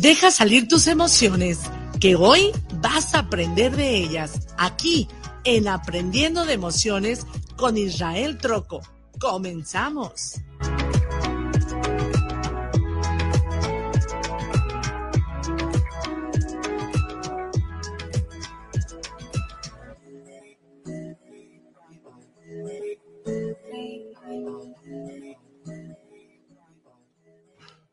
[0.00, 1.60] Deja salir tus emociones,
[2.00, 2.50] que hoy
[2.80, 5.06] vas a aprender de ellas, aquí
[5.44, 7.26] en Aprendiendo de Emociones
[7.58, 8.80] con Israel Troco.
[9.20, 10.40] Comenzamos.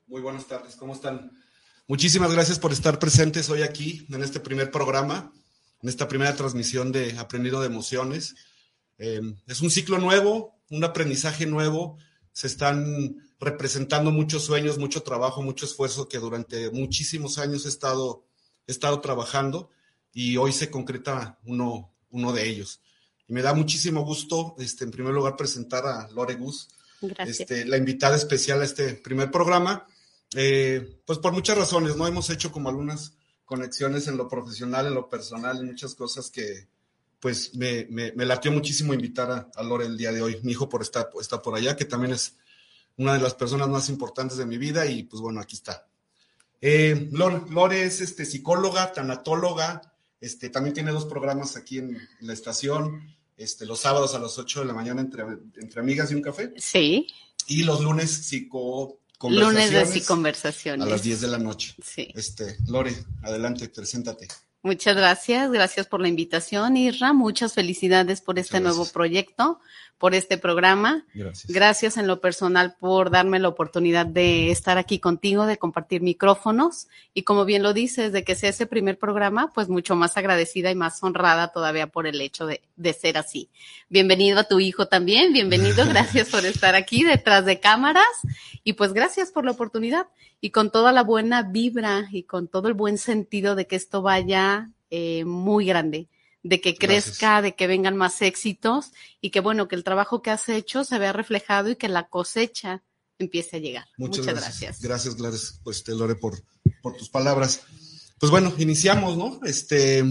[0.08, 1.39] Muy buenas tardes, ¿cómo están?
[1.90, 5.34] Muchísimas gracias por estar presentes hoy aquí en este primer programa,
[5.82, 8.36] en esta primera transmisión de Aprendido de Emociones.
[9.00, 11.98] Eh, es un ciclo nuevo, un aprendizaje nuevo.
[12.32, 18.24] Se están representando muchos sueños, mucho trabajo, mucho esfuerzo que durante muchísimos años he estado,
[18.68, 19.72] he estado trabajando
[20.14, 22.82] y hoy se concreta uno, uno de ellos.
[23.28, 26.70] Y me da muchísimo gusto, este, en primer lugar, presentar a Lore Gus,
[27.26, 29.88] este, la invitada especial a este primer programa.
[30.36, 32.08] Eh, pues por muchas razones, ¿no?
[32.08, 33.14] Hemos hecho como algunas
[33.46, 36.68] conexiones en lo profesional, en lo personal, en muchas cosas que
[37.20, 40.40] pues me, me, me latió muchísimo invitar a, a, Lore el día de hoy.
[40.44, 42.36] Mi hijo por estar, está por allá, que también es
[42.98, 45.88] una de las personas más importantes de mi vida y pues bueno, aquí está.
[46.62, 52.28] Eh, Lore, Lore, es este, psicóloga, tanatóloga, este, también tiene dos programas aquí en, en
[52.28, 55.24] la estación, este, los sábados a las 8 de la mañana entre,
[55.56, 56.54] entre amigas y un café.
[56.58, 57.08] Sí.
[57.48, 60.86] Y los lunes psico Lunes de sí conversaciones.
[60.86, 61.76] A las 10 de la noche.
[61.84, 62.12] Sí.
[62.16, 64.28] Este, Lore, adelante, preséntate.
[64.62, 67.14] Muchas gracias, gracias por la invitación, Isra.
[67.14, 69.62] Muchas felicidades por este nuevo proyecto,
[69.98, 71.06] por este programa.
[71.14, 71.50] Gracias.
[71.50, 76.90] Gracias en lo personal por darme la oportunidad de estar aquí contigo, de compartir micrófonos.
[77.14, 80.70] Y como bien lo dices, de que sea ese primer programa, pues mucho más agradecida
[80.72, 83.48] y más honrada todavía por el hecho de, de ser así.
[83.88, 88.04] Bienvenido a tu hijo también, bienvenido, gracias por estar aquí detrás de cámaras.
[88.66, 90.08] Y pues gracias por la oportunidad
[90.42, 94.02] y con toda la buena vibra y con todo el buen sentido de que esto
[94.02, 96.08] vaya eh, muy grande,
[96.44, 97.44] de que crezca, gracias.
[97.44, 98.92] de que vengan más éxitos
[99.22, 102.08] y que bueno, que el trabajo que has hecho se vea reflejado y que la
[102.08, 102.84] cosecha
[103.18, 103.86] empiece a llegar.
[103.98, 104.62] Muchas, Muchas gracias.
[104.62, 104.82] gracias.
[104.82, 106.42] Gracias, Gladys, pues te Lore por,
[106.82, 107.62] por tus palabras.
[108.18, 109.40] Pues bueno, iniciamos, ¿no?
[109.46, 110.04] Este,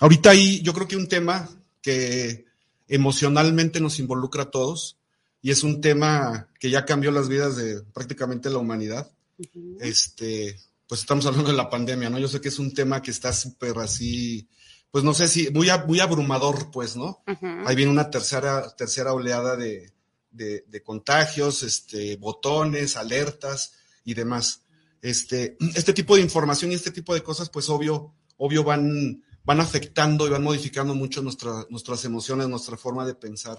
[0.00, 1.48] ahorita hay, yo creo que un tema
[1.80, 2.44] que
[2.88, 4.98] emocionalmente nos involucra a todos
[5.40, 9.10] y es un tema que ya cambió las vidas de prácticamente la humanidad.
[9.38, 9.76] Uh -huh.
[9.80, 12.18] Este, pues estamos hablando de la pandemia, ¿no?
[12.18, 14.48] Yo sé que es un tema que está súper así,
[14.90, 17.22] pues no sé si, muy, muy abrumador, pues, ¿no?
[17.26, 17.66] Uh -huh.
[17.66, 19.92] Ahí viene una tercera, tercera oleada de,
[20.30, 23.72] de, de, contagios, este, botones, alertas
[24.04, 24.62] y demás.
[25.00, 29.60] Este, este tipo de información y este tipo de cosas, pues obvio, obvio van, van
[29.60, 33.56] afectando y van modificando mucho nuestra, nuestras emociones, nuestra forma de pensar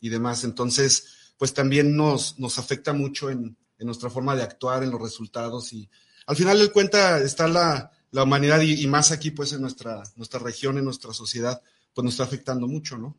[0.00, 0.44] y demás.
[0.44, 5.00] Entonces, pues también nos, nos afecta mucho en, en nuestra forma de actuar, en los
[5.00, 5.88] resultados y
[6.26, 10.02] al final del cuenta está la, la humanidad y, y, más aquí pues en nuestra,
[10.16, 11.62] nuestra región, en nuestra sociedad,
[11.94, 13.16] pues nos está afectando mucho, ¿no?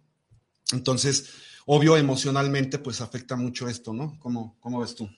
[0.73, 1.29] Entonces,
[1.65, 4.17] obvio, emocionalmente pues afecta mucho esto, ¿no?
[4.19, 5.09] ¿Cómo, cómo ves tú?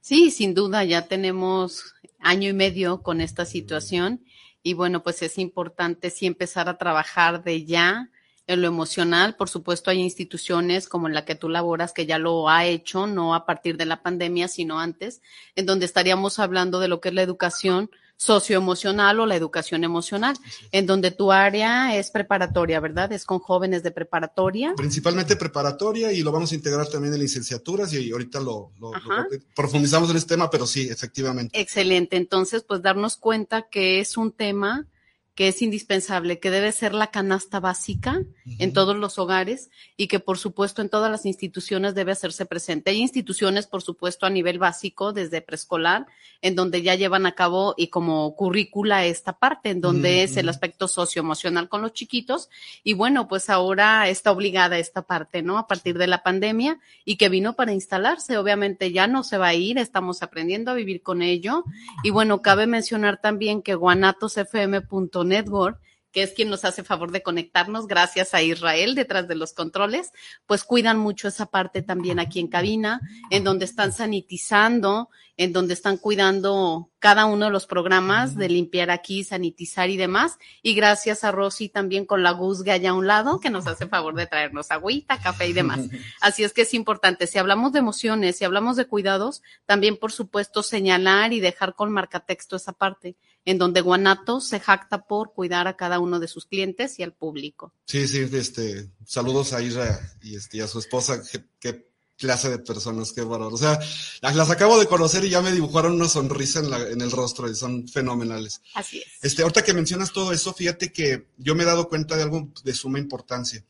[0.00, 4.24] Sí, sin duda, ya tenemos año y medio con esta situación
[4.62, 8.10] y bueno, pues es importante sí empezar a trabajar de ya
[8.46, 12.18] en lo emocional, por supuesto, hay instituciones como en la que tú laboras que ya
[12.18, 15.20] lo ha hecho, no a partir de la pandemia, sino antes,
[15.56, 20.36] en donde estaríamos hablando de lo que es la educación socioemocional o la educación emocional,
[20.72, 23.12] en donde tu área es preparatoria, ¿verdad?
[23.12, 24.74] Es con jóvenes de preparatoria.
[24.74, 29.26] Principalmente preparatoria y lo vamos a integrar también en licenciaturas y ahorita lo, lo, lo
[29.54, 31.60] profundizamos en este tema, pero sí, efectivamente.
[31.60, 32.16] Excelente.
[32.16, 34.86] Entonces, pues darnos cuenta que es un tema
[35.36, 38.56] que es indispensable, que debe ser la canasta básica uh -huh.
[38.58, 42.90] en todos los hogares y que por supuesto en todas las instituciones debe hacerse presente.
[42.90, 46.06] Hay instituciones, por supuesto, a nivel básico, desde preescolar,
[46.40, 50.24] en donde ya llevan a cabo y como currícula esta parte, en donde uh -huh.
[50.24, 52.48] es el aspecto socioemocional con los chiquitos.
[52.82, 55.58] Y bueno, pues ahora está obligada esta parte, ¿no?
[55.58, 58.38] A partir de la pandemia y que vino para instalarse.
[58.38, 61.64] Obviamente ya no se va a ir, estamos aprendiendo a vivir con ello.
[62.02, 65.80] Y bueno, cabe mencionar también que guanatosfm.net Network,
[66.16, 70.12] que es quien nos hace favor de conectarnos, gracias a Israel detrás de los controles,
[70.46, 75.74] pues cuidan mucho esa parte también aquí en cabina, en donde están sanitizando, en donde
[75.74, 80.38] están cuidando cada uno de los programas de limpiar aquí, sanitizar y demás.
[80.62, 83.86] Y gracias a Rosy también con la Guzga allá a un lado, que nos hace
[83.86, 85.80] favor de traernos agüita, café y demás.
[86.22, 90.12] Así es que es importante, si hablamos de emociones, si hablamos de cuidados, también por
[90.12, 95.66] supuesto señalar y dejar con marcatexto esa parte, en donde Guanato se jacta por cuidar
[95.66, 97.72] a cada uno de sus clientes y al público.
[97.86, 101.22] Sí, sí, este, saludos a Isra y, este, y a su esposa,
[101.58, 103.54] que clase de personas, qué bárbaro.
[103.54, 103.78] O sea,
[104.20, 107.50] las, acabo de conocer y ya me dibujaron una sonrisa en, la, en el rostro
[107.50, 108.60] y son fenomenales.
[108.74, 109.06] Así es.
[109.22, 112.50] Este, ahorita que mencionas todo eso, fíjate que yo me he dado cuenta de algo
[112.64, 113.64] de suma importancia.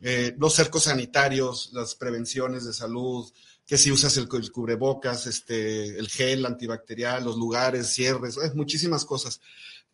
[0.00, 3.30] Eh, los cercos sanitarios, las prevenciones de salud,
[3.66, 9.40] que si usas el, cubrebocas, este, el gel antibacterial, los lugares, cierres, eh, muchísimas cosas.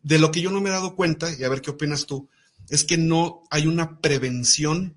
[0.01, 2.27] De lo que yo no me he dado cuenta, y a ver qué opinas tú,
[2.69, 4.95] es que no hay una prevención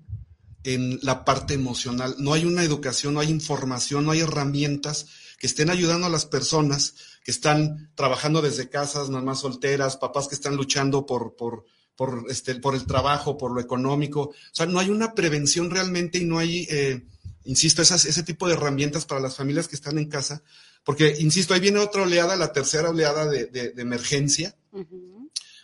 [0.65, 2.15] en la parte emocional.
[2.17, 5.07] No hay una educación, no hay información, no hay herramientas
[5.39, 10.35] que estén ayudando a las personas que están trabajando desde casas, mamás solteras, papás que
[10.35, 14.21] están luchando por, por, por, este, por el trabajo, por lo económico.
[14.21, 17.05] O sea, no hay una prevención realmente y no hay, eh,
[17.45, 20.43] insisto, esas, ese tipo de herramientas para las familias que están en casa.
[20.83, 24.55] Porque, insisto, ahí viene otra oleada, la tercera oleada de, de, emergencia.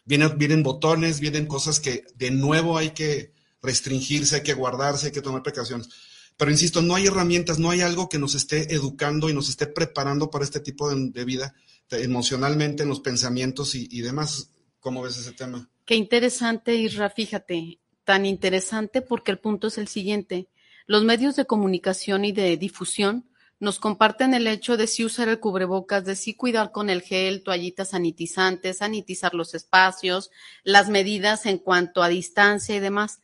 [0.05, 5.11] vienen, vienen botones, vienen cosas que de nuevo hay que, restringirse, hay que guardarse, hay
[5.11, 5.89] que tomar precauciones.
[6.37, 9.67] Pero insisto, no hay herramientas, no hay algo que nos esté educando y nos esté
[9.67, 11.53] preparando para este tipo de, vida
[11.91, 14.49] emocionalmente, en los pensamientos y, demás.
[14.79, 15.69] ¿Cómo ves ese tema?
[15.85, 20.47] Qué interesante, Isra, fíjate, tan interesante porque el punto es el siguiente.
[20.87, 23.29] Los medios de comunicación y de difusión
[23.59, 27.43] nos comparten el hecho de sí usar el cubrebocas, de sí cuidar con el gel,
[27.43, 30.31] toallitas sanitizantes, sanitizar los espacios,
[30.63, 33.21] las medidas en cuanto a distancia y demás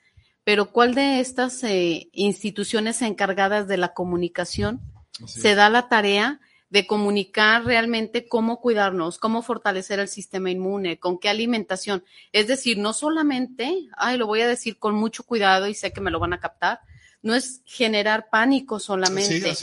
[0.48, 4.80] pero ¿cuál de estas eh, instituciones encargadas de la comunicación
[5.26, 6.40] se da la tarea
[6.70, 12.06] de comunicar realmente cómo cuidarnos, cómo fortalecer el sistema inmune, con qué alimentación?
[12.32, 16.00] Es decir, no solamente, ay, lo voy a decir con mucho cuidado y sé que
[16.00, 16.80] me lo van a captar,
[17.22, 19.54] no es generar pánico solamente,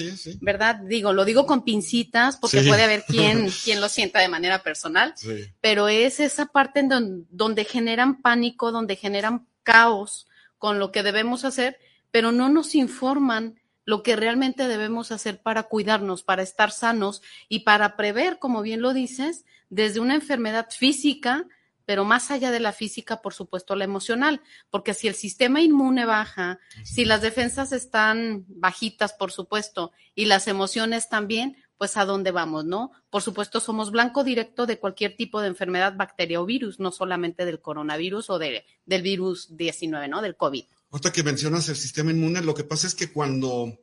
[0.41, 0.77] ¿verdad?
[0.77, 5.15] Digo, lo digo con pincitas porque puede haber quien, quien lo sienta de manera personal,
[5.61, 10.27] pero es esa parte en donde generan pánico, donde generan caos,
[10.59, 11.79] con lo que debemos hacer,
[12.11, 17.61] pero no nos informan lo que realmente debemos hacer para cuidarnos, para estar sanos y
[17.61, 21.47] para prever, como bien lo dices, desde una enfermedad física,
[21.85, 24.41] pero más allá de la física, por supuesto, la emocional,
[24.71, 30.49] porque si el sistema inmune baja, si las defensas están bajitas, por supuesto, y las
[30.49, 32.93] emociones también, pues a dónde vamos, ¿no?
[33.11, 37.45] Por supuesto, somos blanco directo de cualquier tipo de enfermedad, bacteria o virus, no solamente
[37.45, 40.23] del coronavirus o de, del virus 19, ¿no?
[40.23, 40.65] Del COVID.
[40.91, 43.81] Ahorita que mencionas el sistema inmune, lo que pasa es que cuando,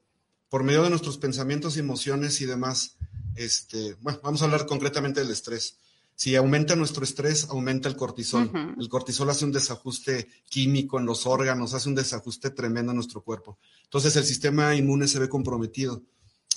[0.50, 2.96] por medio de nuestros pensamientos y emociones y demás,
[3.36, 5.78] este, bueno, vamos a hablar concretamente del estrés.
[6.22, 8.52] Si aumenta nuestro estrés, aumenta el cortisol.
[8.80, 13.24] El cortisol hace un desajuste químico en los órganos, hace un desajuste tremendo en nuestro
[13.24, 13.58] cuerpo.
[13.86, 16.04] Entonces el sistema inmune se ve comprometido.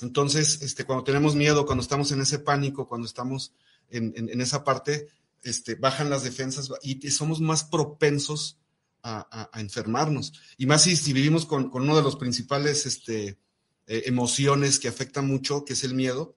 [0.03, 3.53] Entonces, este, cuando tenemos miedo, cuando estamos en ese pánico, cuando estamos
[3.89, 5.07] en, esa parte,
[5.41, 8.59] este, bajan las defensas y somos más propensos
[9.01, 10.33] a, enfermarnos.
[10.59, 13.39] Y más si, vivimos con, uno de los principales este,
[13.87, 16.35] eh, emociones que afectan mucho, que es el miedo.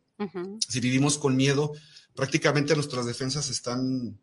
[0.67, 1.75] Si vivimos con miedo,
[2.19, 4.19] prácticamente nuestras defensas están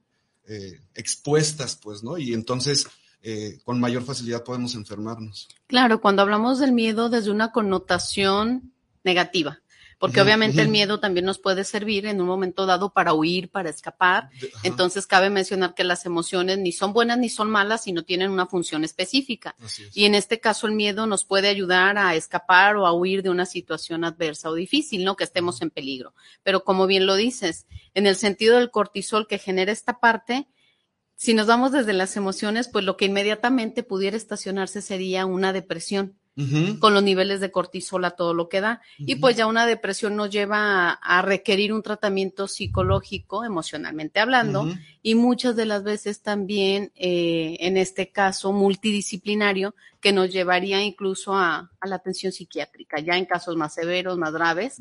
[0.50, 2.18] eh, expuestas, pues, ¿no?
[2.18, 2.86] Y entonces
[3.22, 5.48] eh, con mayor facilidad podemos enfermarnos.
[5.68, 8.74] Claro, cuando hablamos del miedo desde una connotación
[9.06, 9.62] negativa,
[10.06, 13.72] porque obviamente el miedo también nos puede servir en un momento dado para huir, para
[13.72, 14.30] escapar.
[14.62, 18.46] Entonces cabe mencionar que las emociones ni son buenas ni son malas, sino tienen una
[18.46, 19.56] función específica.
[19.96, 23.32] Y en este caso el miedo nos puede ayudar a escapar o a huir de
[23.32, 25.16] una situación adversa o difícil, ¿no?
[25.16, 26.14] Que estemos en peligro.
[26.44, 30.48] Pero como bien lo dices, en el sentido del cortisol que genera esta parte,
[31.16, 36.16] si nos vamos desde las emociones, pues lo que inmediatamente pudiera estacionarse sería una depresión
[36.80, 38.82] con los niveles de cortisol a todo lo que da.
[38.98, 44.68] Y pues ya una depresión nos lleva a, requerir un tratamiento psicológico, emocionalmente hablando,
[45.02, 49.76] y muchas de las veces también, eh, en este caso, multidisciplinario,
[50.06, 54.80] que nos llevaría incluso a, la atención psiquiátrica, ya en casos más severos, más graves.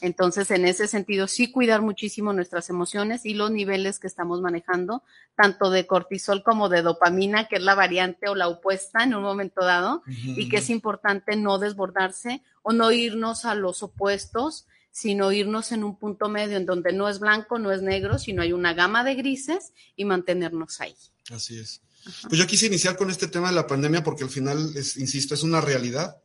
[0.00, 5.04] Entonces, en ese sentido, sí cuidar muchísimo nuestras emociones y los niveles que estamos manejando,
[5.36, 9.22] tanto de cortisol como de dopamina, que es la variante o la opuesta en un
[9.22, 15.30] momento dado, y que es importante no desbordarse o no irnos a los opuestos, sino
[15.30, 18.52] irnos en un punto medio en donde no es blanco, no es negro, sino hay
[18.52, 20.96] una gama de grises y mantenernos ahí.
[21.30, 21.83] Así es.
[22.28, 25.34] Pues yo quise iniciar con este tema de la pandemia porque al final, es, insisto,
[25.34, 26.18] es una realidad.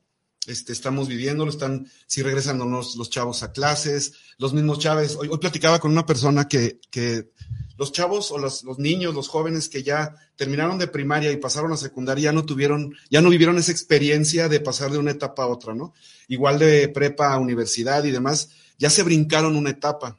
[0.48, 5.16] Este, estamos viviéndolo, están, si regresan los, los chavos a clases, los mismos chavos.
[5.18, 7.30] Hoy, platicaba con una persona que, que
[7.78, 11.72] los chavos o los, los, niños, los jóvenes que ya terminaron de primaria y pasaron
[11.72, 15.44] a secundaria ya no tuvieron, ya no vivieron esa experiencia de pasar de una etapa
[15.44, 15.94] a otra, ¿no?
[16.28, 20.18] Igual de prepa a universidad y demás, ya se brincaron una etapa.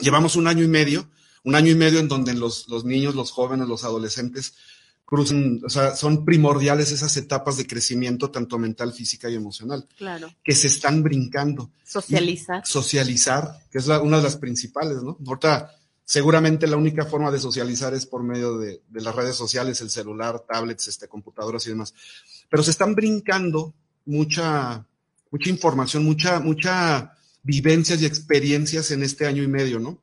[0.00, 1.10] Llevamos un año y medio,
[1.44, 4.54] un año y medio en donde los, los niños, los jóvenes, los adolescentes
[5.06, 10.28] cruzan, o sea, son primordiales esas etapas de crecimiento, tanto mental, física y emocional, Claro.
[10.44, 11.70] que se están brincando.
[11.84, 12.62] Socializar.
[12.64, 15.16] Y socializar, que es la- una de las principales, ¿no?
[15.24, 15.70] Ahorita,
[16.04, 19.90] seguramente la única forma de socializar es por medio de, de las redes sociales, el
[19.90, 21.94] celular, tablets, este, computadoras y demás.
[22.50, 23.74] Pero se están brincando
[24.06, 24.84] mucha,
[25.30, 30.00] mucha información, mucha, mucha vivencias y experiencias en este año y medio, ¿no?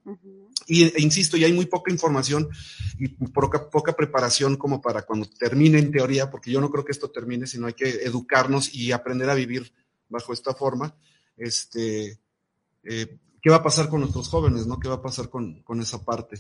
[0.67, 2.50] Y e insisto, ya hay muy poca información
[2.98, 6.91] y poca, poca preparación como para cuando termine en teoría, porque yo no creo que
[6.91, 9.74] esto termine, sino hay que educarnos y aprender a vivir
[10.10, 10.96] bajo esta forma.
[11.38, 12.20] Este,
[12.84, 14.79] eh, ¿Qué va a pasar con nuestros jóvenes, no?
[14.79, 16.38] ¿Qué va a pasar con, con esa parte?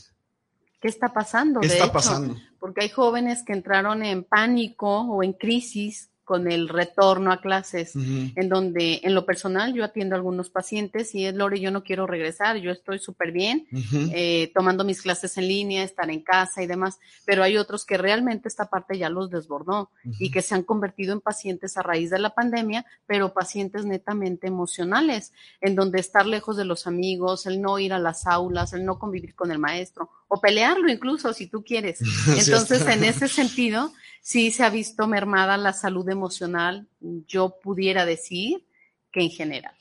[0.79, 1.59] ¿Qué está pasando?
[1.59, 2.35] ¿Qué De está hecho, pasando?
[2.59, 7.95] Porque hay jóvenes que entraron en pánico o en crisis con el retorno a clases.
[7.95, 11.83] En donde en lo personal yo atiendo a algunos pacientes y es Lore, yo no
[11.83, 13.67] quiero regresar, yo estoy súper bien,
[14.13, 17.97] eh, tomando mis clases en línea, estar en casa y demás, pero hay otros que
[17.97, 22.09] realmente esta parte ya los desbordó y que se han convertido en pacientes a raíz
[22.09, 27.61] de la pandemia, pero pacientes netamente emocionales, en donde estar lejos de los amigos, el
[27.61, 31.47] no ir a las aulas, el no convivir con el maestro o pelearlo incluso si
[31.47, 31.99] tú quieres.
[32.27, 36.87] Entonces, en ese sentido, sí se ha visto mermada la salud emocional,
[37.27, 38.65] yo pudiera decir
[39.11, 39.75] que en general.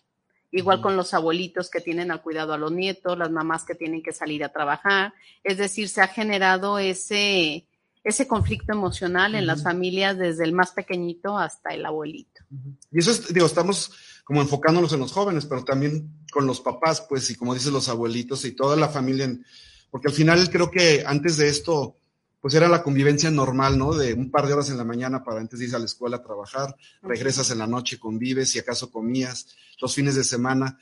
[0.51, 4.03] Igual con los abuelitos que tienen al cuidado a los nietos, las mamás que tienen
[4.03, 5.15] que salir a trabajar.
[5.43, 7.67] Es decir, se ha generado ese,
[8.05, 12.43] ese conflicto emocional en las familias desde el más pequeñito hasta el abuelito.
[12.91, 13.93] Y eso es, digo, estamos
[14.25, 17.89] como enfocándonos en los jóvenes, pero también con los papás, pues, y como dices, los
[17.89, 19.47] abuelitos y toda la familia, en-
[19.91, 21.97] porque al final creo que antes de esto,
[22.43, 23.95] pues era la convivencia normal, ¿no?
[23.95, 26.17] De un par de horas en la mañana para antes de irse a la escuela
[26.17, 29.47] a trabajar, regresas en la noche, convives, si acaso comías,
[29.81, 30.77] los fines de semana,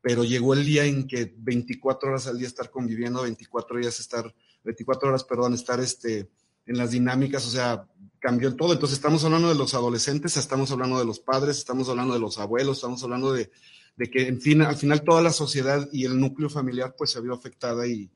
[0.00, 4.34] pero llegó el día en que 24 horas al día estar conviviendo, 24 días estar,
[4.64, 6.30] 24 horas, perdón, estar este,
[6.64, 7.86] en las dinámicas, o sea,
[8.18, 8.72] cambió todo.
[8.72, 12.38] Entonces estamos hablando de los adolescentes, estamos hablando de los padres, estamos hablando de los
[12.38, 13.50] abuelos, estamos hablando de,
[13.96, 17.20] de que, en fin, al final toda la sociedad y el núcleo familiar pues se
[17.20, 18.10] vio afectada y,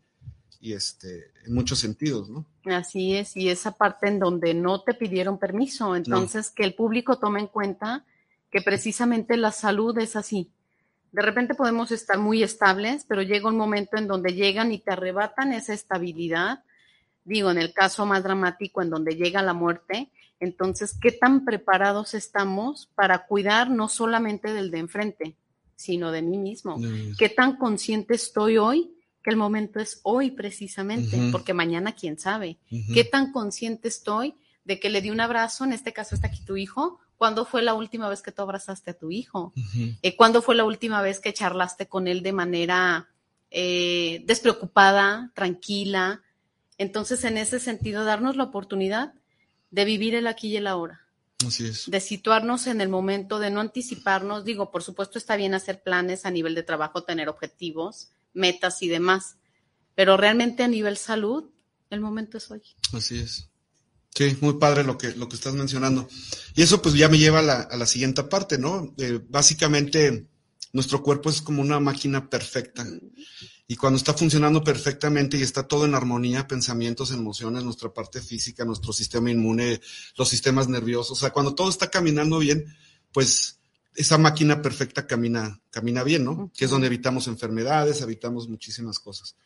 [0.67, 2.45] y este, en muchos sentidos, ¿no?
[2.65, 7.21] Así es, y esa parte en donde no te pidieron permiso, entonces que el público
[7.21, 8.05] tome en cuenta
[8.51, 10.51] que precisamente la salud es así.
[11.13, 14.91] De repente podemos estar muy estables, pero llega un momento en donde llegan y te
[14.91, 16.65] arrebatan esa estabilidad.
[17.25, 22.13] Digo, en el caso más dramático, en donde llega la muerte, entonces, ¿qué tan preparados
[22.13, 25.37] estamos para cuidar no solamente del de enfrente,
[25.77, 26.77] sino de mí mismo?
[27.17, 28.96] ¿Qué tan consciente estoy hoy?
[29.27, 32.59] Que el momento es hoy precisamente, porque mañana quién sabe.
[32.95, 35.65] ¿Qué tan consciente estoy de que le di un abrazo?
[35.65, 37.01] En este caso está aquí tu hijo.
[37.17, 39.53] ¿Cuándo fue la última vez que tú abrazaste a tu hijo?
[40.03, 43.09] Eh, ¿Cuándo fue la última vez que charlaste con él de manera
[43.51, 46.23] eh, despreocupada, tranquila?
[46.79, 49.13] Entonces, en ese sentido, darnos la oportunidad
[49.73, 51.05] de vivir el aquí y el ahora
[51.45, 51.91] Así es.
[51.91, 54.45] de situarnos en el momento, de no anticiparnos.
[54.45, 58.89] Digo, por supuesto está bien hacer planes a nivel de trabajo, tener objetivos, metas y
[58.89, 59.37] demás,
[59.97, 61.51] pero realmente a nivel salud,
[61.91, 62.63] el momento es hoy.
[62.93, 63.49] Así es.
[64.15, 66.09] Sí, muy padre lo que, lo que estás mencionando.
[66.55, 68.95] Y eso pues ya me lleva a la, a la siguiente parte, ¿no?
[68.99, 70.27] Eh, básicamente,
[70.73, 72.87] nuestro cuerpo es como una máquina perfecta.
[73.69, 78.65] Y cuando está funcionando perfectamente y está todo en armonía, pensamientos, emociones, nuestra parte física,
[78.65, 79.81] nuestro sistema inmune,
[80.17, 82.65] los sistemas nerviosos, o sea, cuando todo está caminando bien,
[83.13, 83.56] pues
[83.97, 86.51] esa máquina perfecta camina, camina bien, ¿no?
[86.57, 89.37] Que es donde evitamos enfermedades, evitamos muchísimas cosas.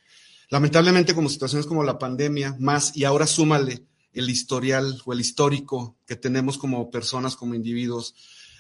[0.49, 5.97] Lamentablemente, como situaciones como la pandemia, más, y ahora súmale el historial o el histórico
[6.07, 8.15] que tenemos como personas, como individuos,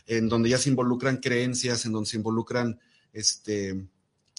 [0.06, 2.78] en donde ya se involucran creencias, en donde se involucran
[3.12, 3.88] este,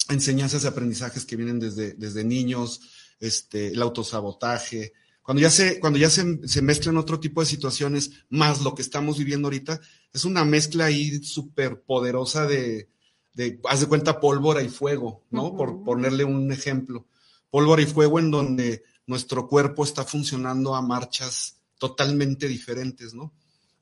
[0.10, 2.82] enseñanzas y aprendizajes que vienen desde, desde niños,
[3.20, 4.94] este, el autosabotaje.
[5.22, 8.82] Cuando ya, se, cuando ya se, se mezclan otro tipo de situaciones, más lo que
[8.82, 9.80] estamos viviendo ahorita,
[10.14, 12.90] es una mezcla ahí súper poderosa de,
[13.34, 15.48] de, haz de cuenta, pólvora y fuego, ¿no?
[15.48, 15.58] Ujú.
[15.58, 17.08] Por ponerle un ejemplo.
[17.50, 23.34] Pólvora y fuego en donde nuestro cuerpo está funcionando a marchas totalmente diferentes, ¿no?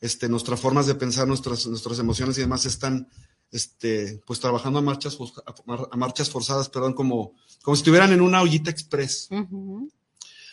[0.01, 3.09] Este, nuestras formas de pensar, nuestras, nuestras emociones y demás están,
[3.51, 5.17] este, pues trabajando a marchas,
[5.91, 9.27] a marchas forzadas, perdón, como, como si estuvieran en una ollita express.
[9.31, 9.89] Ujú.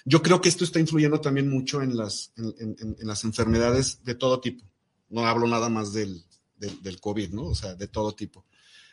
[0.09, 4.03] Yo creo que esto está influyendo también mucho en las, en, en- en las enfermedades
[4.05, 4.65] de todo tipo.
[5.11, 6.25] No hablo nada más del,
[6.57, 7.43] del, del COVID, ¿no?
[7.47, 8.45] O sea, de todo tipo.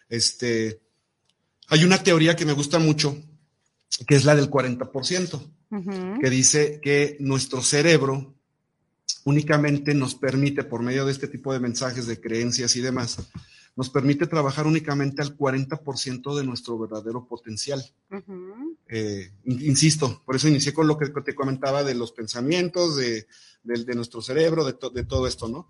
[0.10, 0.82] Este,
[1.70, 3.15] hay una teoría que me gusta mucho,
[4.08, 5.39] que es la del 40%,
[5.72, 6.20] Ujú.
[6.20, 8.34] que dice que nuestro cerebro
[9.25, 13.17] únicamente nos permite, por medio de este tipo de mensajes, de creencias y demás,
[13.75, 17.84] nos permite trabajar únicamente al 40% de nuestro verdadero potencial.
[18.12, 18.62] Ujú.
[18.96, 23.26] Eh, insisto, por eso inicié con lo que te comentaba de los pensamientos, de,
[23.64, 25.68] de, nuestro cerebro, de, de, todo esto, ¿no?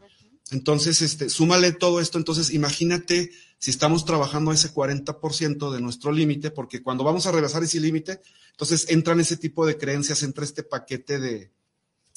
[0.51, 6.51] Entonces, este, súmale todo esto, entonces imagínate si estamos trabajando ese 40% de nuestro límite,
[6.51, 8.19] porque cuando vamos a rebasar ese límite,
[8.51, 11.53] entonces entran ese tipo de creencias, entra este paquete de,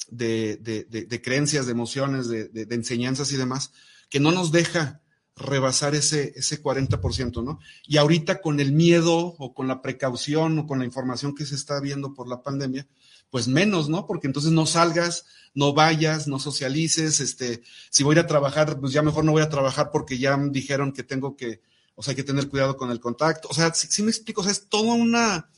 [0.09, 3.71] de, de creencias, de emociones, de, enseñanzas y demás,
[4.09, 5.01] que no nos deja
[5.37, 7.59] rebasar ese, ese 40%, ¿no?
[7.85, 11.55] Y ahorita con el miedo o con la precaución o con la información que se
[11.55, 12.87] está viendo por la pandemia,
[13.29, 14.07] pues menos, ¿no?
[14.07, 19.01] Porque entonces no salgas, no vayas, no socialices, este, si voy a trabajar, pues ya
[19.01, 21.61] mejor no voy a trabajar porque ya dijeron que tengo que,
[21.95, 23.47] o sea, hay que tener cuidado con el contacto.
[23.49, 25.49] O sea, si, me explico, o sea, es toda una,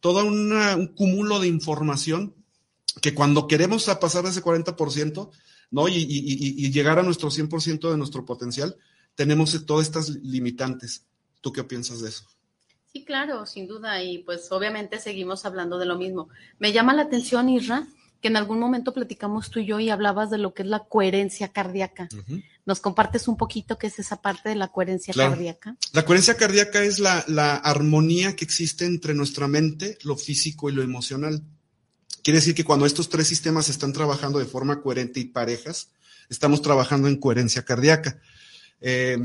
[0.00, 2.34] toda una, un cúmulo de información
[3.00, 5.30] que cuando queremos pasar de ese 40%,
[5.70, 5.88] ¿no?
[5.88, 8.76] Y, y llegar a nuestro 100% de nuestro potencial,
[9.14, 11.04] tenemos todas estas limitantes.
[11.40, 12.24] ¿Tú qué piensas de eso?
[12.92, 14.02] Sí, claro, sin duda.
[14.02, 16.28] Y pues obviamente seguimos hablando de lo mismo.
[16.58, 17.86] Me llama la atención, Isra,
[18.20, 20.84] que en algún momento platicamos tú y yo y hablabas de lo que es la
[20.84, 22.08] coherencia cardíaca.
[22.64, 25.76] ¿Nos compartes un poquito qué es esa parte de la coherencia cardíaca?
[25.92, 30.72] La coherencia cardíaca es la, la armonía que existe entre nuestra mente, lo físico y
[30.72, 31.42] lo emocional.
[32.22, 35.88] Quiere decir que cuando estos tres sistemas están trabajando de forma coherente y parejas,
[36.28, 38.20] estamos trabajando en coherencia cardíaca.
[38.82, 39.18] Eh,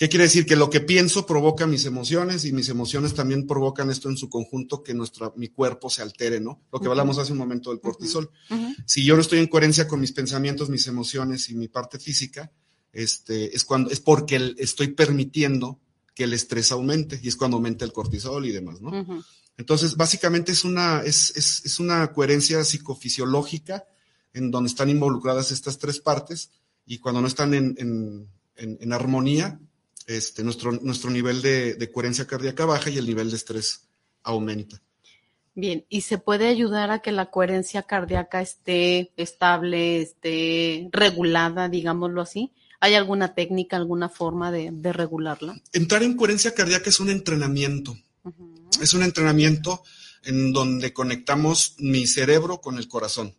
[0.00, 0.46] ¿Qué quiere decir?
[0.46, 4.30] Que lo que pienso provoca mis emociones y mis emociones también provocan esto en su
[4.30, 6.62] conjunto, que nuestra, mi cuerpo se altere, ¿no?
[6.72, 8.30] Lo que hablamos hace un momento del cortisol.
[8.86, 12.50] Si yo no estoy en coherencia con mis pensamientos, mis emociones y mi parte física,
[12.94, 15.78] este, es, cuando, es porque estoy permitiendo
[16.14, 19.22] que el estrés aumente y es cuando aumenta el cortisol y demás, ¿no?
[19.58, 23.84] Entonces, básicamente es una, es, es, es una coherencia psicofisiológica
[24.32, 26.52] en donde están involucradas estas tres partes
[26.86, 28.28] y cuando no están en, en,
[28.60, 29.58] en armonía,
[30.10, 33.88] este, nuestro, nuestro nivel de, coherencia cardíaca baja y el nivel de estrés
[34.24, 34.82] aumenta.
[35.54, 42.22] Bien, ¿y se puede ayudar a que la coherencia cardíaca esté estable, esté regulada, digámoslo
[42.22, 42.52] así?
[42.80, 45.60] ¿Hay alguna técnica, alguna forma de, regularla?
[45.72, 47.96] Entrar en coherencia cardíaca es un entrenamiento.
[48.80, 49.84] Es un entrenamiento
[50.24, 53.36] en donde conectamos mi cerebro con el corazón.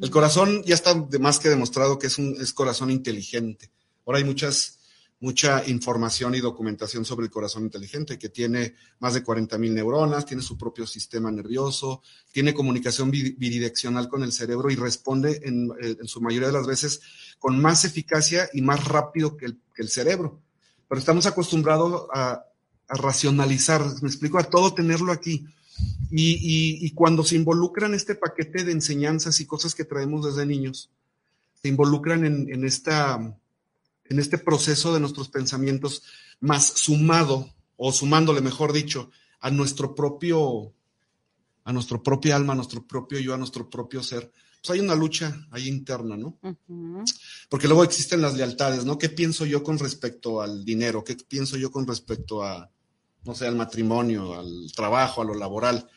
[0.00, 3.71] El corazón ya está de más que demostrado que es un es corazón inteligente.
[4.04, 4.78] Ahora hay muchas
[5.22, 10.26] mucha información y documentación sobre el corazón inteligente, que tiene más de 40 mil neuronas,
[10.26, 15.96] tiene su propio sistema nervioso, tiene comunicación bidireccional con el cerebro y responde en, eh,
[16.06, 17.00] su mayoría de las veces
[17.38, 20.40] con más eficacia y más rápido que el, cerebro.
[20.88, 22.44] Pero estamos acostumbrados a,
[22.88, 25.46] racionalizar, me explico, a todo tenerlo aquí.
[26.10, 30.90] Y, cuando se involucran este paquete de enseñanzas y cosas que traemos desde niños,
[31.62, 33.34] se involucran en esta
[34.12, 36.02] en este proceso de nuestros pensamientos,
[36.40, 40.72] más sumado, o sumándole, mejor dicho, a nuestro propio,
[41.64, 44.94] a nuestro propio alma, a nuestro propio yo, a nuestro propio ser, pues hay una
[44.94, 46.38] lucha ahí interna, ¿no?
[47.48, 48.98] Porque luego existen las lealtades, ¿no?
[48.98, 51.02] ¿Qué pienso yo con respecto al dinero?
[51.02, 52.70] ¿Qué pienso yo con respecto a,
[53.24, 55.88] no sé, al matrimonio, al trabajo, a lo laboral?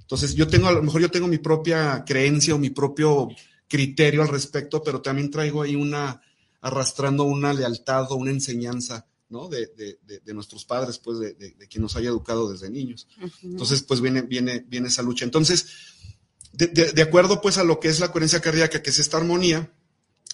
[0.00, 3.28] Entonces, yo tengo, a lo mejor yo tengo mi propia creencia o mi propio
[3.66, 6.20] criterio al respecto, pero también traigo ahí una,
[6.62, 9.48] arrastrando una lealtad o una enseñanza, ¿no?
[9.48, 13.08] De, de, de, nuestros padres, pues, de, de, quien nos haya educado desde niños.
[13.42, 15.24] Entonces, pues viene, viene, viene esa lucha.
[15.24, 15.66] Entonces,
[16.52, 19.72] de, acuerdo, pues, a lo que es la coherencia cardíaca, que es esta armonía,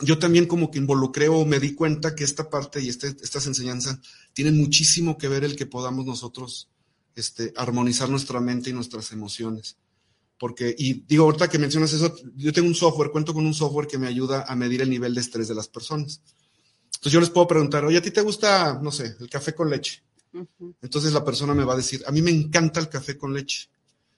[0.01, 3.47] yo también como que involucré o me di cuenta que esta parte y este, estas
[3.47, 3.99] enseñanzas
[4.33, 6.69] tienen muchísimo que ver el que podamos nosotros
[7.17, 9.77] este, armonizar nuestra mente y nuestras emociones.
[10.39, 13.89] Porque, y digo, ahorita que mencionas eso, yo tengo un software, cuento con un software
[13.89, 16.21] que me ayuda a medir el nivel de estrés de las personas.
[16.87, 19.69] Entonces yo les puedo preguntar, oye, ¿a ti te gusta, no sé, el café con
[19.69, 20.03] leche?
[20.83, 23.69] Entonces la persona me va a decir, a mí me encanta el café con leche.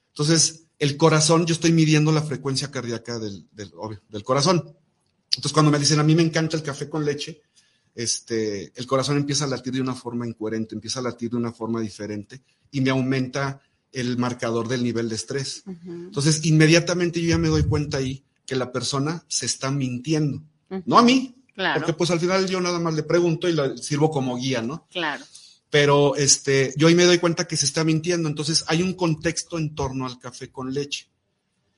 [0.08, 3.72] Entonces, el corazón, yo estoy midiendo la frecuencia cardíaca del, del,
[4.08, 4.76] del corazón.
[5.30, 7.42] Entonces, cuando me dicen, a mí me encanta el café con leche,
[7.94, 11.52] este, el corazón empieza a latir de una forma incoherente, empieza a latir de una
[11.52, 13.60] forma diferente y me aumenta
[13.92, 15.64] el marcador del nivel de estrés.
[15.66, 20.42] Entonces, inmediatamente yo ya me doy cuenta ahí que la persona se está mintiendo.
[20.86, 21.36] No a mí,
[21.74, 24.86] porque pues al final yo nada más le pregunto y le sirvo como guía, ¿no?
[24.90, 25.24] Claro.
[25.68, 28.28] Pero este, yo ahí me doy cuenta que se está mintiendo.
[28.28, 31.08] Entonces, hay un contexto en torno al café con leche.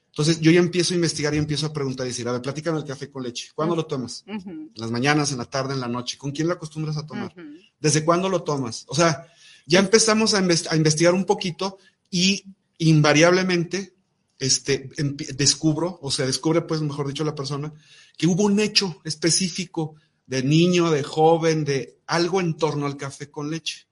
[0.08, 2.78] Entonces, yo ya empiezo a investigar y empiezo a preguntar y decir, a ver, platícame
[2.78, 3.50] el café con leche.
[3.54, 4.24] ¿Cuándo lo tomas?
[4.26, 6.18] ¿En las mañanas, en la tarde, en la noche?
[6.18, 7.34] ¿Con quién lo acostumbras a tomar?
[7.80, 8.84] ¿Desde cuándo lo tomas?
[8.88, 9.26] O sea,
[9.66, 11.78] ya empezamos a investigar un poquito
[12.12, 12.44] y
[12.78, 13.94] invariablemente
[14.38, 14.90] este,
[15.34, 17.72] descubro, o se descubre, pues, mejor dicho, la persona,
[18.16, 19.96] que hubo un hecho específico
[20.26, 23.86] de niño, de joven, de algo en torno al café con leche.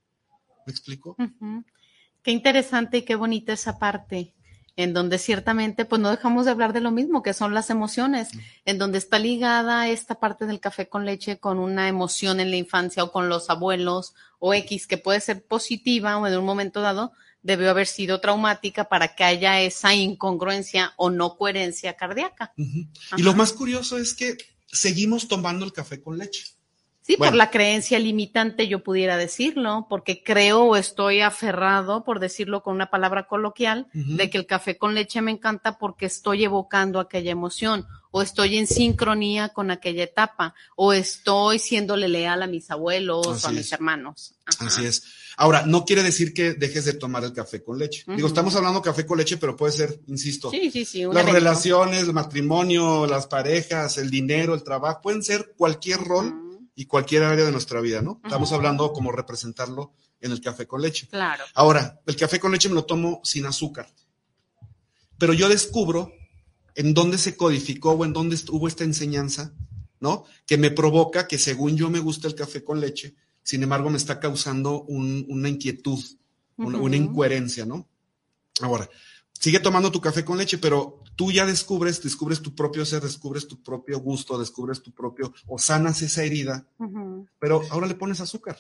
[0.67, 1.17] ¿Me explico?
[2.23, 4.35] Qué interesante y qué bonita esa parte.
[4.77, 8.29] en donde ciertamente pues no dejamos de hablar de lo mismo, que son las emociones,
[8.65, 12.57] en donde está ligada esta parte del café con leche con una emoción en la
[12.57, 16.81] infancia o con los abuelos o X que puede ser positiva o en un momento
[16.81, 22.53] dado debió haber sido traumática para que haya esa incongruencia o no coherencia cardíaca.
[22.57, 22.88] Uh -huh.
[23.16, 26.44] Y lo más curioso es que seguimos tomando el café con leche.
[27.03, 27.31] Sí, bueno.
[27.33, 32.74] por la creencia limitante yo pudiera decirlo, porque creo o estoy aferrado, por decirlo con
[32.74, 34.16] una palabra coloquial, uh -huh.
[34.16, 38.59] de que el café con leche me encanta porque estoy evocando aquella emoción, o estoy
[38.59, 43.53] en sincronía con aquella etapa, o estoy siéndole leal a mis abuelos Así o a
[43.53, 44.35] mis hermanos.
[44.44, 44.66] Ajá.
[44.66, 45.03] Así es.
[45.37, 48.05] Ahora, no quiere decir que dejes de tomar el café con leche.
[48.07, 48.16] Uh -huh.
[48.16, 52.03] Digo, estamos hablando café con leche, pero puede ser, insisto, sí, sí, sí, las relaciones,
[52.03, 56.27] el matrimonio, las parejas, el dinero, el trabajo, pueden ser cualquier rol.
[56.27, 58.23] Uh -huh y cualquier área de nuestra vida, ¿no?
[58.25, 58.57] Estamos uh -huh.
[58.57, 61.09] hablando como representarlo en el café con leche.
[61.09, 61.44] Claro.
[61.53, 63.87] Ahora, el café con leche me lo tomo sin azúcar,
[65.18, 66.11] pero yo descubro
[66.75, 69.53] en dónde se codificó o en dónde hubo esta enseñanza,
[70.01, 70.25] ¿no?
[70.47, 73.97] Que me provoca que según yo me gusta el café con leche, sin embargo me
[73.97, 76.67] está causando un, una inquietud, uh -huh.
[76.67, 77.89] una, una incoherencia, ¿no?
[78.61, 78.89] Ahora,
[79.33, 83.47] sigue tomando tu café con leche, pero tú ya descubres, descubres tu propio ser, descubres
[83.47, 87.29] tu propio gusto, descubres tu propio, o sanas esa herida, uh -huh.
[87.39, 88.59] pero ahora le pones azúcar.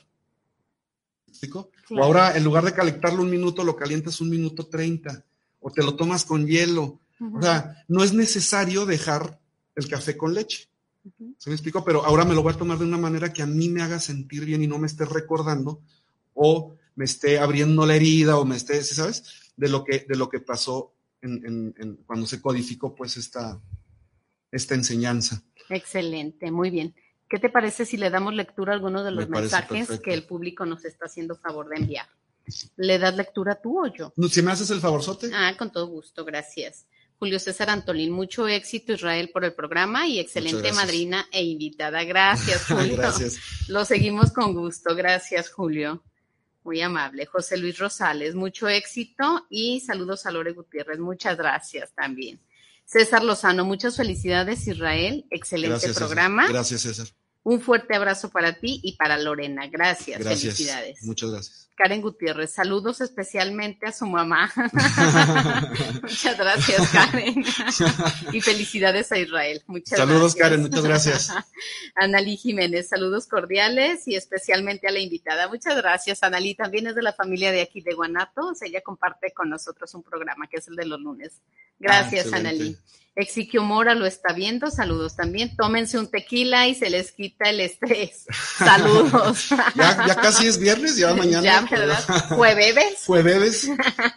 [1.28, 1.70] ¿Explico?
[1.86, 2.02] Claro.
[2.02, 5.24] O ahora en lugar de calentarlo un minuto, lo calientas un minuto treinta,
[5.60, 6.98] o te lo tomas con hielo.
[7.20, 7.38] Uh -huh.
[7.38, 9.38] O sea, no es necesario dejar
[9.76, 10.68] el café con leche.
[11.04, 11.34] Uh -huh.
[11.38, 11.84] ¿Se me explicó?
[11.84, 14.00] Pero ahora me lo voy a tomar de una manera que a mí me haga
[14.00, 15.82] sentir bien y no me esté recordando
[16.34, 19.52] o me esté abriendo la herida o me esté, ¿sabes?
[19.56, 23.60] De lo que, de lo que pasó en, en, en, cuando se codificó pues esta,
[24.50, 25.42] esta enseñanza.
[25.68, 26.94] Excelente, muy bien.
[27.28, 30.66] ¿Qué te parece si le damos lectura a algunos de los mensajes que el público
[30.66, 32.08] nos está haciendo favor de enviar?
[32.76, 34.12] ¿Le das lectura tú o yo?
[34.28, 35.30] Si me haces el favorzote.
[35.32, 36.86] Ah, con todo gusto, gracias.
[37.20, 42.02] Julio César Antolín, mucho éxito Israel por el programa y excelente madrina e invitada.
[42.02, 42.96] Gracias, Julio.
[42.96, 43.36] gracias.
[43.68, 44.96] Lo seguimos con gusto.
[44.96, 46.02] Gracias, Julio.
[46.64, 47.26] Muy amable.
[47.26, 50.98] José Luis Rosales, mucho éxito y saludos a Lore Gutiérrez.
[50.98, 52.40] Muchas gracias también.
[52.86, 55.26] César Lozano, muchas felicidades, Israel.
[55.30, 56.44] Excelente gracias, programa.
[56.44, 56.54] César.
[56.54, 57.06] Gracias, César.
[57.42, 59.66] Un fuerte abrazo para ti y para Lorena.
[59.68, 60.20] Gracias.
[60.20, 60.56] gracias.
[60.56, 61.02] Felicidades.
[61.02, 61.70] Muchas gracias.
[61.80, 64.52] Karen Gutiérrez, saludos especialmente a su mamá.
[66.02, 67.42] muchas gracias, Karen.
[68.34, 69.62] y felicidades a Israel.
[69.66, 70.42] Muchas saludos, gracias.
[70.42, 70.60] Karen.
[70.60, 71.32] Muchas gracias.
[71.94, 75.48] Analí Jiménez, saludos cordiales y especialmente a la invitada.
[75.48, 76.54] Muchas gracias, Analí.
[76.54, 78.60] También es de la familia de aquí de Guanatos.
[78.60, 81.40] Ella comparte con nosotros un programa que es el de los lunes.
[81.78, 82.76] Gracias, ah, Analí.
[83.20, 85.56] Exiquio Mora lo está viendo, saludos también.
[85.56, 88.26] Tómense un tequila y se les quita el estrés.
[88.58, 89.48] Saludos.
[89.74, 91.42] ya, ya casi es viernes, ya mañana.
[91.42, 92.28] Ya, ¿verdad?
[92.30, 93.04] ¿Jueves?
[93.06, 93.70] Jueves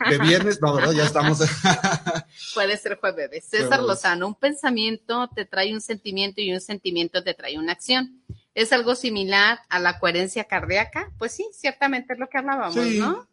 [0.10, 0.92] de viernes, no, ¿verdad?
[0.92, 1.40] Ya estamos.
[2.54, 3.46] Puede ser jueves.
[3.46, 3.86] César jueves.
[3.86, 8.22] Lozano, un pensamiento te trae un sentimiento y un sentimiento te trae una acción.
[8.56, 11.12] ¿Es algo similar a la coherencia cardíaca?
[11.18, 13.00] Pues sí, ciertamente es lo que hablábamos, sí.
[13.00, 13.28] ¿no?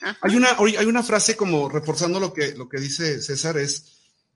[0.00, 0.18] Ajá.
[0.22, 3.94] Hay una, hay una frase como reforzando lo que, lo que dice César, es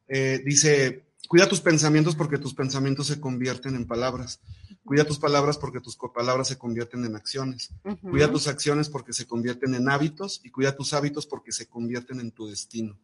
[0.09, 4.41] eh, dice, cuida tus pensamientos porque tus pensamientos se convierten en palabras.
[4.85, 7.71] Cuida tus palabras porque tus palabras se convierten en acciones.
[7.85, 8.11] Uh -huh.
[8.11, 12.21] Cuida tus acciones porque se convierten en hábitos y cuida tus hábitos porque se convierten
[12.21, 12.99] en tu destino.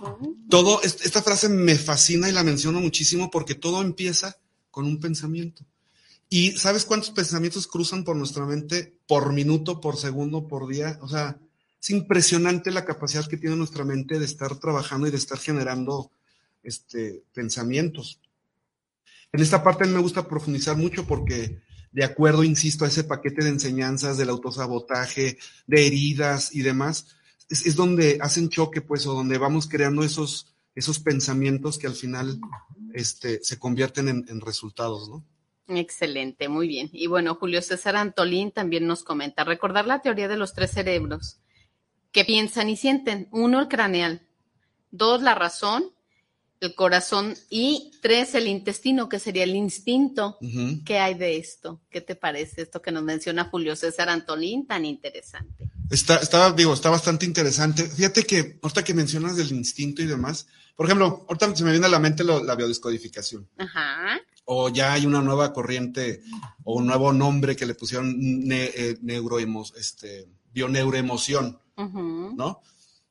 [0.00, 0.36] Uh -huh.
[0.48, 4.36] Todo, esta frase me fascina y la menciono muchísimo porque todo empieza
[4.70, 5.64] con un pensamiento.
[6.28, 10.98] ¿Y sabes cuántos pensamientos cruzan por nuestra mente por minuto, por segundo, por día?
[11.02, 11.38] O sea,
[11.80, 16.10] es impresionante la capacidad que tiene nuestra mente de estar trabajando y de estar generando
[16.66, 18.20] este, pensamientos.
[19.32, 21.60] En esta parte me gusta profundizar mucho porque
[21.92, 27.16] de acuerdo, insisto, a ese paquete de enseñanzas del autosabotaje, de heridas y demás,
[27.48, 31.94] es, es donde hacen choque, pues, o donde vamos creando esos, esos pensamientos que al
[31.94, 32.38] final
[32.92, 35.24] este, se convierten en, en resultados, ¿no?
[35.68, 36.90] Excelente, muy bien.
[36.92, 41.40] Y bueno, Julio César Antolín también nos comenta, recordar la teoría de los tres cerebros
[42.12, 43.28] que piensan y sienten.
[43.32, 44.26] Uno, el craneal.
[44.90, 45.95] Dos, la razón
[46.60, 50.36] el corazón y tres, el intestino, que sería el instinto.
[50.40, 50.84] Uh -huh.
[50.84, 51.80] ¿Qué hay de esto?
[51.90, 55.68] ¿Qué te parece esto que nos menciona Julio César Antolín tan interesante?
[55.90, 57.84] Está, está, digo, está bastante interesante.
[57.84, 61.86] Fíjate que ahorita que mencionas del instinto y demás, por ejemplo, ahorita se me viene
[61.86, 63.48] a la mente lo, la biodescodificación.
[63.56, 64.20] Ajá.
[64.44, 66.22] O ya hay una nueva corriente
[66.64, 68.98] o un nuevo nombre que le pusieron ne, eh,
[69.76, 72.36] este, bioneuroemoción, uh -huh.
[72.36, 72.62] ¿no?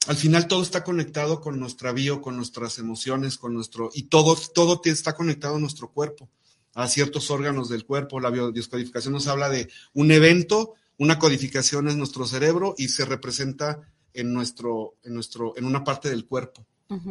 [0.08, 4.38] Al final todo está conectado con nuestra bio, con nuestras emociones, con nuestro, y todo,
[4.54, 6.30] todo está conectado a nuestro cuerpo,
[6.74, 8.20] a ciertos órganos del cuerpo.
[8.20, 13.82] La biodescodificación nos habla de un evento, una codificación es nuestro cerebro y se representa
[14.13, 16.65] en nuestro, en nuestro, en una parte del cuerpo.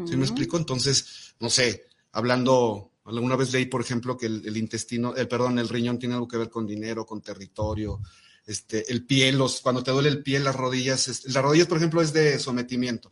[0.07, 0.57] ¿Sí me explico?
[0.57, 5.69] Entonces, no sé, hablando, alguna vez leí, por ejemplo, que el, intestino, el perdón, el
[5.69, 8.01] riñón tiene algo que ver con dinero, con territorio,
[8.47, 12.03] este, el pie, los, cuando te duele el pie, las rodillas, las rodillas, por ejemplo,
[12.03, 13.09] es de sometimiento.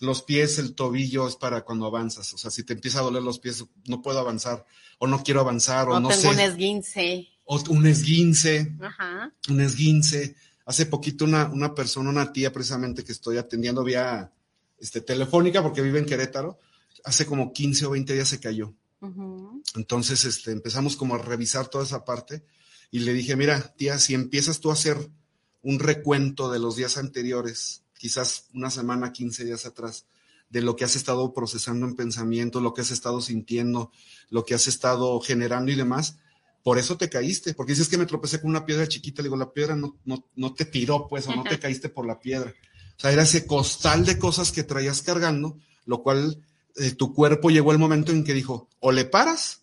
[0.00, 2.32] Los pies, el tobillo es para cuando avanzas.
[2.32, 4.64] O sea, si te empieza a doler los pies, no puedo avanzar,
[4.98, 7.28] o no quiero avanzar, o, no tengo un esguince.
[7.44, 8.74] O un esguince.
[8.80, 9.32] Ajá.
[9.48, 10.36] Un esguince.
[10.64, 14.32] Hace poquito una, una persona, una tía precisamente que estoy atendiendo vía
[14.78, 16.58] este, telefónica porque vive en Querétaro,
[17.04, 18.74] hace como 15 o 20 días se cayó.
[19.76, 22.44] Entonces este, empezamos como a revisar toda esa parte
[22.90, 25.10] y le dije, mira, tía, si empiezas tú a hacer
[25.62, 30.06] un recuento de los días anteriores, quizás una semana, 15 días atrás,
[30.48, 33.90] de lo que has estado procesando en pensamiento, lo que has estado sintiendo,
[34.30, 36.18] lo que has estado generando y demás,
[36.62, 39.36] por eso te caíste, porque dices que me tropecé con una piedra chiquita, le digo,
[39.36, 42.54] la piedra no, no, no te tiró, pues, o no te caíste por la piedra.
[42.96, 46.42] O sea, era ese costal de cosas que traías cargando, lo cual
[46.76, 49.62] eh, tu cuerpo llegó el momento en que dijo, o le paras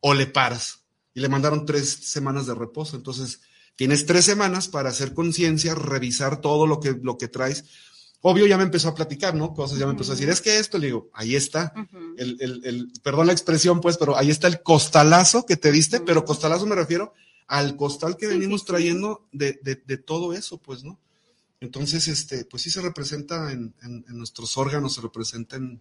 [0.00, 0.81] o le paras
[1.14, 2.96] y le mandaron tres semanas de reposo.
[2.96, 3.40] Entonces,
[3.76, 7.64] tienes tres semanas para hacer conciencia, revisar todo lo que, lo que traes.
[8.20, 9.52] Obvio, ya me empezó a platicar, ¿no?
[9.52, 11.74] Cosas, ya me empezó a decir, es que esto, le digo, ahí está,
[12.16, 16.00] el, el, el, perdón la expresión, pues, pero ahí está el costalazo que te diste,
[16.00, 17.12] pero costalazo me refiero
[17.48, 21.00] al costal que venimos trayendo de, de, de, todo eso, pues, ¿no?
[21.60, 25.80] Entonces, este, pues sí se representa en, en, en nuestros órganos, se representa en,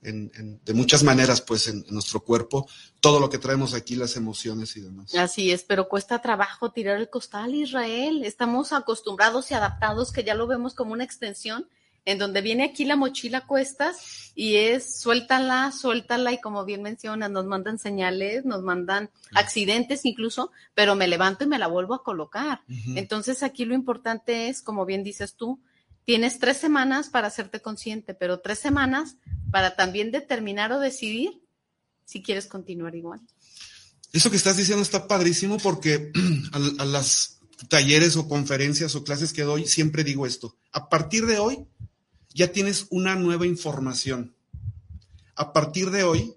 [0.00, 2.68] de muchas maneras, pues, en, nuestro cuerpo,
[3.00, 5.14] todo lo que traemos aquí, las emociones y demás.
[5.14, 8.24] Así es, pero cuesta trabajo tirar el costal, Israel.
[8.24, 11.68] Estamos acostumbrados y adaptados que ya lo vemos como una extensión,
[12.06, 17.30] en donde viene aquí la mochila cuestas y es suéltala, suéltala, y como bien mencionas,
[17.30, 22.02] nos mandan señales, nos mandan accidentes incluso, pero me levanto y me la vuelvo a
[22.02, 22.62] colocar.
[22.96, 25.60] Entonces aquí lo importante es, como bien dices tú,
[26.10, 29.14] tienes tres semanas para hacerte consciente, pero tres semanas
[29.52, 31.40] para también determinar o decidir
[32.04, 33.20] si quieres continuar igual.
[34.12, 36.10] Eso que estás diciendo está padrísimo porque
[36.78, 40.56] a, las talleres o conferencias o clases que doy siempre digo esto.
[40.72, 41.64] A partir de hoy
[42.34, 44.34] ya tienes una nueva información.
[45.36, 46.34] A partir de hoy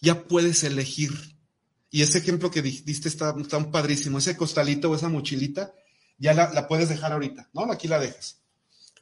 [0.00, 1.10] ya puedes elegir.
[1.90, 4.18] Y ese ejemplo que diste está tan padrísimo.
[4.18, 5.74] Ese costalito o esa mochilita
[6.18, 7.62] ya la, la puedes dejar ahorita, ¿no?
[7.72, 8.41] Aquí la dejas.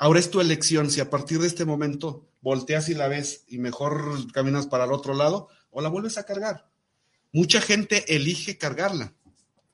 [0.01, 3.59] Ahora es tu elección si a partir de este momento volteas y la ves y
[3.59, 6.71] mejor caminas para el otro lado o la vuelves a cargar.
[7.35, 9.13] Mucha gente elige cargarla.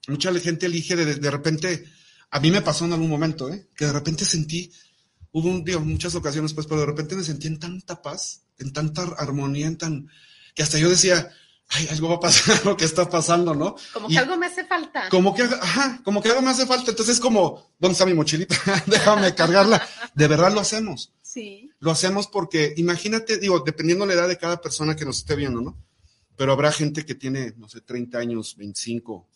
[0.09, 1.85] Mucha gente elige de, de repente,
[2.29, 3.69] a mí me pasó en algún momento, ¿eh?
[3.77, 4.73] que de repente sentí,
[5.31, 9.03] hubo un, muchas ocasiones, pues, pero de repente me sentí en tanta paz, en tanta
[9.19, 10.09] armonía, en tan,
[10.57, 11.31] que hasta yo decía,
[11.68, 13.76] ay, algo va a pasar, lo que está pasando, ¿no?
[13.92, 15.09] Como que algo me hace falta.
[15.09, 16.90] Como que, ajá, como que algo me hace falta.
[16.90, 18.57] Entonces, como, ¿dónde está mi mochilita?
[18.87, 19.87] Déjame cargarla.
[20.14, 21.12] De verdad lo hacemos.
[21.81, 25.61] Lo hacemos porque, imagínate, digo, dependiendo la edad de cada persona que nos esté viendo,
[25.61, 25.76] ¿no?
[26.37, 29.26] Pero habrá gente que tiene, no sé, 30 años, 25,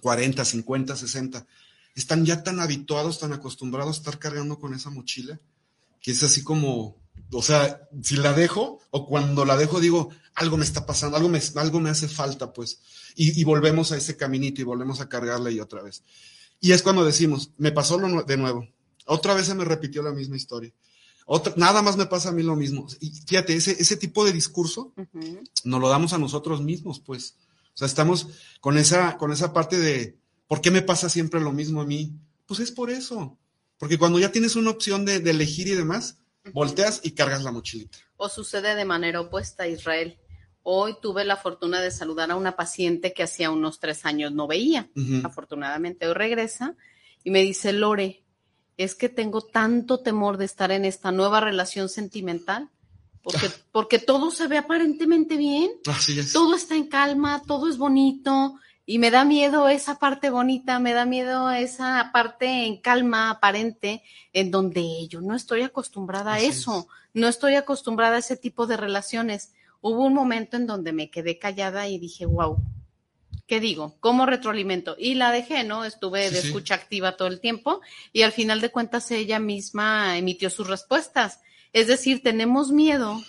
[0.00, 1.46] 40, 50, 60.
[1.94, 5.38] Están ya tan habituados, tan acostumbrados a estar cargando con esa mochila,
[6.00, 6.96] que es así como,
[7.32, 11.28] o sea, si la dejo o cuando la dejo digo, algo me está pasando, algo
[11.28, 12.80] me, algo me hace falta, pues.
[13.16, 16.02] Y, y volvemos a ese caminito y volvemos a cargarla y otra vez.
[16.60, 18.68] Y es cuando decimos, me pasó de nuevo.
[19.06, 20.72] Otra vez se me repitió la misma historia
[21.56, 22.86] nada más me pasa a mí lo mismo.
[23.00, 24.92] Y fíjate, ese, ese tipo de discurso
[25.64, 27.36] nos lo damos a nosotros mismos, pues.
[27.74, 28.28] O sea, estamos
[28.60, 32.12] con esa, con esa parte de, ¿por qué me pasa siempre lo mismo a mí?
[32.46, 33.36] Pues es por eso.
[33.78, 36.18] Porque cuando ya tienes una opción de, elegir y demás,
[36.52, 37.98] volteas y cargas la mochilita.
[38.16, 40.18] O sucede de manera opuesta, Israel.
[40.62, 44.46] Hoy tuve la fortuna de saludar a una paciente que hacía unos tres años no
[44.46, 44.88] veía.
[45.22, 46.74] Afortunadamente hoy regresa
[47.22, 48.24] y me dice, Lore,
[48.76, 52.70] es que tengo tanto temor de estar en esta nueva relación sentimental,
[53.22, 56.32] porque, porque todo se ve aparentemente bien, Así es.
[56.32, 60.92] todo está en calma, todo es bonito, y me da miedo esa parte bonita, me
[60.92, 66.86] da miedo esa parte en calma aparente, en donde yo no estoy acostumbrada a eso,
[67.14, 69.52] no estoy acostumbrada a ese tipo de relaciones.
[69.80, 72.58] Hubo un momento en donde me quedé callada y dije, wow,
[73.46, 73.96] ¿qué digo?
[74.00, 74.96] ¿Cómo retroalimento?
[74.98, 75.84] Y la dejé, ¿no?
[75.84, 77.80] Estuve de escucha activa todo el tiempo
[78.12, 81.40] y al final de cuentas ella misma emitió sus respuestas.
[81.72, 83.20] Es decir, tenemos miedo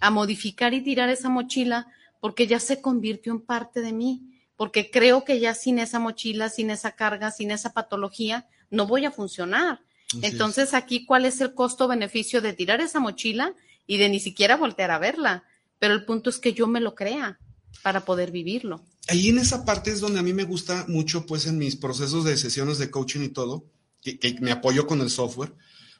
[0.00, 1.86] a modificar y tirar esa mochila
[2.20, 6.48] porque ya se convirtió en parte de mí, porque creo que ya sin esa mochila,
[6.48, 9.80] sin esa carga, sin esa patología, no voy a funcionar.
[10.22, 13.54] Entonces, aquí, ¿cuál es el costo-beneficio de tirar esa mochila
[13.86, 15.44] y de ni siquiera voltear a verla?
[15.78, 17.40] Pero el punto es que yo me lo crea
[17.82, 21.46] para poder vivirlo ahí en esa parte es donde a mí me gusta mucho, pues
[21.46, 23.66] en mis procesos de sesiones de coaching y todo,
[24.00, 25.54] que, me apoyo con el software,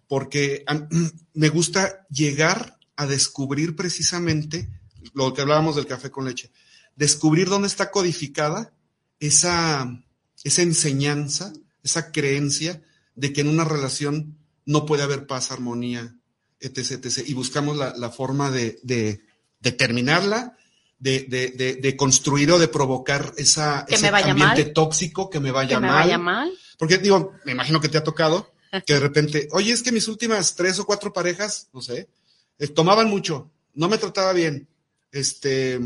[0.08, 0.64] porque
[1.34, 4.68] me gusta llegar a descubrir precisamente
[5.12, 6.50] lo que hablábamos del café con leche,
[6.96, 8.72] descubrir dónde está codificada
[9.20, 10.02] esa,
[10.42, 11.52] esa enseñanza,
[11.82, 12.82] esa creencia
[13.14, 16.16] de que en una relación no puede haber paz, armonía,
[16.60, 16.92] etc.
[17.04, 17.24] etc.
[17.26, 19.20] Y buscamos la, la forma de, de,
[19.60, 20.56] de terminarla,
[20.98, 24.72] de, de, de, construir o de provocar esa, Que ese ambiente mal.
[24.72, 26.04] tóxico que me vaya Que me mal.
[26.04, 26.52] vaya mal.
[26.78, 28.52] Porque digo, me imagino que te ha tocado
[28.86, 32.08] que de repente, oye, es que mis últimas tres o cuatro parejas, no sé,
[32.58, 34.66] eh, tomaban mucho, no me trataba bien,
[35.12, 35.78] este,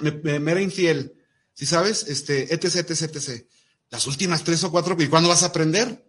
[0.00, 1.14] me, me- me era infiel,
[1.54, 3.46] si sabes, este, etc, etc, etc.
[3.90, 6.04] Las últimas tres o cuatro, ¿y cuándo vas a aprender?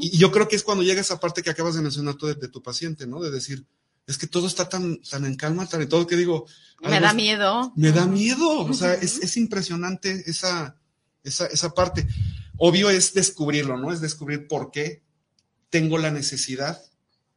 [0.00, 2.26] Y, y yo creo que es cuando llega esa parte que acabas de mencionar tú
[2.26, 3.20] de, de tu paciente, ¿no?
[3.20, 3.64] De decir,
[4.06, 6.46] es que todo está tan, tan en calma, tan en todo que digo.
[6.82, 7.72] Me da miedo.
[7.76, 10.76] me da miedo, o sea, es, es impresionante esa,
[11.24, 12.06] esa, esa parte.
[12.56, 13.92] Obvio es descubrirlo, ¿no?
[13.92, 15.02] Es descubrir por qué
[15.70, 16.80] tengo la necesidad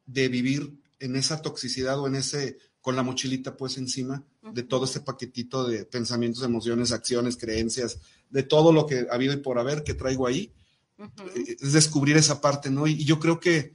[0.05, 4.85] de vivir en esa toxicidad o en ese, con la mochilita pues encima de todo
[4.85, 9.59] este paquetito de pensamientos, emociones, acciones, creencias, de todo lo que ha habido y por
[9.59, 10.51] haber que traigo ahí
[10.97, 11.09] Ujú.
[11.35, 12.87] eh, es descubrir esa parte, ¿no?
[12.87, 13.73] Y, y yo creo que,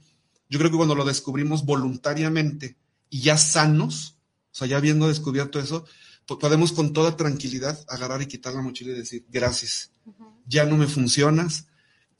[0.49, 2.77] yo creo que cuando lo descubrimos voluntariamente
[3.09, 4.15] y ya sanos,
[4.51, 5.85] o sea, ya habiendo descubierto eso,
[6.25, 9.91] po- podemos con toda tranquilidad agarrar y quitar la mochila y decir, gracias,
[10.47, 11.67] ya no me funcionas,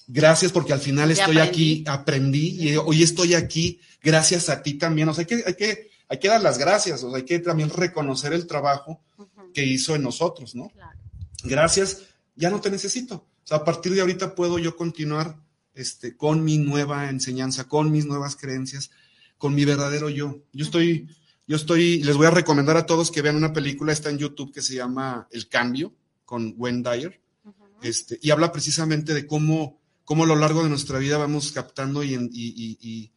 [0.08, 1.50] gracias porque al final Ya estoy aprendí.
[1.50, 5.56] aquí, aprendí y hoy estoy aquí gracias a ti también, o sea, hay que, hay
[5.56, 9.02] que, hay que dar las gracias, o sea, hay que también reconocer el trabajo
[9.54, 10.70] que hizo en nosotros, ¿no?
[10.70, 10.98] Claro.
[11.44, 12.04] gracias,
[12.36, 13.16] ya no te necesito.
[13.16, 15.38] O sea, a partir de ahorita puedo yo continuar
[15.74, 18.90] este, con mi nueva enseñanza, con mis nuevas creencias,
[19.38, 20.40] con mi verdadero yo.
[20.54, 21.08] Yo estoy,
[21.48, 24.52] yo estoy, les voy a recomendar a todos que vean una película, está en YouTube,
[24.54, 25.94] que se llama El Cambio,
[26.26, 27.22] con Wayne Dyer,
[27.82, 32.04] este, y habla precisamente de cómo, cómo a lo largo de nuestra vida vamos captando
[32.04, 33.12] y, en- y- y- y,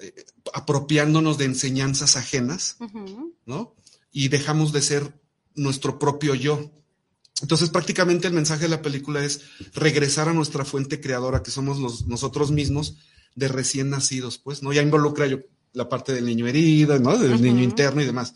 [0.00, 2.76] eh, apropiándonos de enseñanzas ajenas.
[3.46, 3.74] ¿no?
[4.12, 5.20] Y dejamos de ser
[5.54, 6.70] nuestro propio yo.
[7.42, 9.42] Entonces, prácticamente el mensaje de la película es
[9.74, 12.96] regresar a nuestra fuente creadora, que somos los- nosotros mismos
[13.34, 14.72] de recién nacidos, pues, ¿no?
[14.72, 15.40] Ya involucra yo
[15.74, 17.18] la parte del niño herido, ¿no?
[17.18, 18.34] Del niño interno y demás.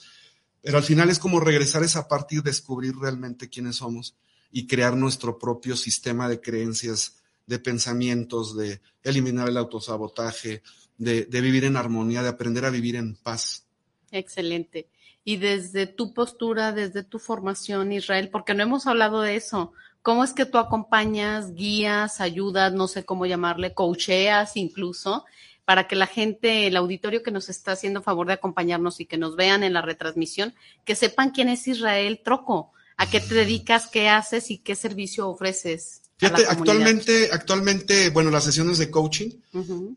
[0.60, 4.14] Pero al final es como regresar a esa parte y descubrir realmente quiénes somos
[4.52, 7.14] y crear nuestro propio sistema de creencias,
[7.46, 10.62] de pensamientos, de eliminar el autosabotaje,
[11.00, 13.66] de, de vivir en armonía, de aprender a vivir en paz.
[14.12, 14.86] Excelente.
[15.24, 20.24] Y desde tu postura, desde tu formación, Israel, porque no hemos hablado de eso, ¿cómo
[20.24, 25.24] es que tú acompañas, guías, ayudas, no sé cómo llamarle, coacheas incluso,
[25.64, 29.16] para que la gente, el auditorio que nos está haciendo favor de acompañarnos y que
[29.16, 33.88] nos vean en la retransmisión, que sepan quién es Israel Troco, a qué te dedicas,
[33.88, 36.09] qué haces y qué servicio ofreces?
[36.20, 39.30] Fíjate, actualmente, actualmente, bueno, las sesiones de coaching,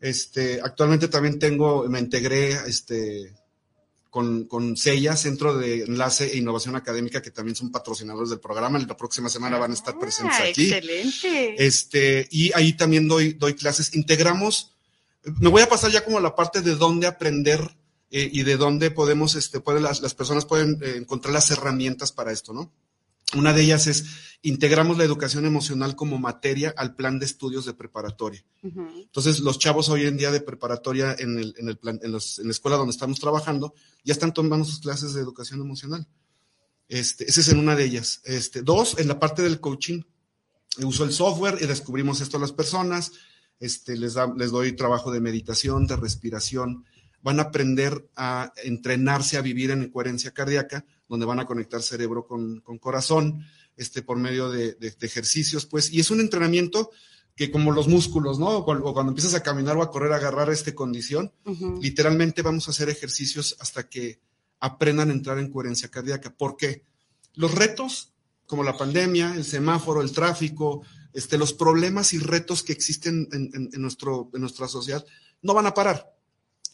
[0.00, 3.34] este, actualmente también tengo, me integré, este,
[4.08, 8.78] con, con CEIA, Centro de Enlace e Innovación Académica, que también son patrocinadores del programa.
[8.78, 10.72] La próxima semana van a estar presentes Ah, aquí.
[10.72, 11.66] Excelente.
[11.66, 13.94] Este, y ahí también doy, doy clases.
[13.94, 14.72] Integramos,
[15.40, 17.76] me voy a pasar ya como a la parte de dónde aprender
[18.10, 22.12] eh, y de dónde podemos, este, pueden, las, las personas pueden eh, encontrar las herramientas
[22.12, 22.72] para esto, ¿no?
[23.36, 24.04] Una de ellas es,
[24.42, 28.44] integramos la educación emocional como materia al plan de estudios de preparatoria.
[28.62, 32.38] Entonces, los chavos hoy en día de preparatoria en, el, en, el plan, en, los-
[32.38, 36.06] en la escuela donde estamos trabajando ya están tomando sus clases de educación emocional.
[36.88, 38.20] Este, esa es en una de ellas.
[38.24, 40.02] Este, dos, en la parte del coaching,
[40.82, 43.12] uso el software y descubrimos esto a las personas.
[43.58, 46.84] Este, les, da- les doy trabajo de meditación, de respiración.
[47.22, 52.26] Van a aprender a entrenarse a vivir en coherencia cardíaca, donde van a conectar cerebro
[52.26, 53.44] con, con corazón,
[53.76, 55.92] este, por medio de, de- de ejercicios, pues.
[55.92, 56.90] Y es un entrenamiento
[57.36, 58.58] que como los músculos, ¿no?
[58.58, 61.32] O cuando, o cuando empiezas a caminar o a correr, a agarrar esta condición,
[61.82, 64.20] literalmente vamos a hacer ejercicios hasta que
[64.60, 66.30] aprendan a entrar en coherencia cardíaca.
[66.34, 66.84] ¿Por qué?
[67.34, 68.12] Los retos,
[68.46, 73.50] como la pandemia, el semáforo, el tráfico, este, los problemas y retos que existen en,
[73.52, 75.04] en- en nuestro, en nuestra sociedad,
[75.42, 76.14] no van a parar.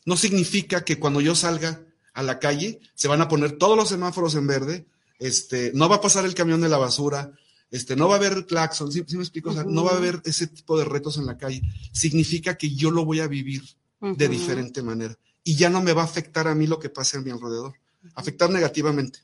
[0.05, 1.83] No significa que cuando yo salga
[2.15, 4.87] a la calle se van a poner todos los semáforos en verde,
[5.19, 7.33] este, no va a pasar el camión de la basura,
[7.71, 9.51] este, no va a haber claxon, ¿sí, sí me explico?
[9.51, 11.63] O sea, no va a haber ese tipo de retos en la calle.
[11.93, 13.63] Significa que yo lo voy a vivir
[14.01, 15.17] de diferente manera.
[15.45, 17.75] Y ya no me va a afectar a mí lo que pase a mi alrededor.
[18.15, 19.21] Afectar negativamente.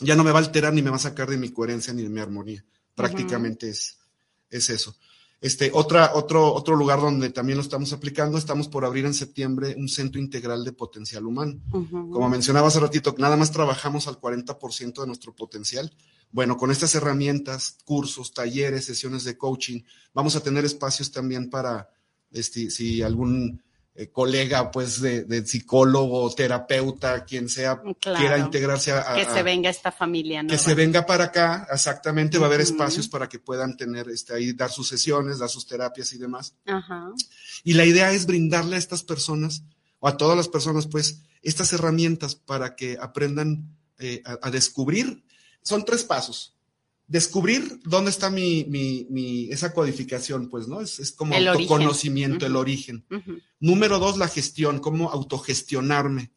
[0.00, 2.02] Ya no me va a alterar ni me va a sacar de mi coherencia ni
[2.02, 2.64] de mi armonía.
[2.94, 3.98] Prácticamente es,
[4.50, 4.94] es eso.
[5.44, 9.74] Este, otra, otro, otro lugar donde también lo estamos aplicando, estamos por abrir en septiembre
[9.76, 11.60] un centro integral de potencial humano.
[11.70, 15.92] Como mencionaba hace ratito, nada más trabajamos al 40% de nuestro potencial.
[16.30, 19.82] Bueno, con estas herramientas, cursos, talleres, sesiones de coaching,
[20.14, 21.90] vamos a tener espacios también para,
[22.30, 23.62] este, si algún
[23.96, 29.42] eh, colega, pues, de, de, psicólogo, terapeuta, quien sea, claro, quiera integrarse a, Que se
[29.44, 30.48] venga esta familia, ¿no?
[30.48, 34.34] Que se venga para acá, exactamente, va a haber espacios para que puedan tener, este,
[34.34, 36.54] ahí, dar sus sesiones, dar sus terapias y demás.
[36.66, 37.12] Ajá.
[37.62, 39.62] Y la idea es brindarle a estas personas,
[40.00, 45.24] o a todas las personas, pues, estas herramientas para que aprendan eh, a, a descubrir.
[45.62, 46.54] Son tres pasos
[47.06, 50.80] descubrir dónde está mi, mi, mi, esa codificación, pues, ¿no?
[50.80, 52.50] Es, es como el autoconocimiento, origen.
[52.50, 53.04] el origen.
[53.10, 53.42] Uh -huh.
[53.60, 56.32] Número dos, la gestión, cómo autogestionarme.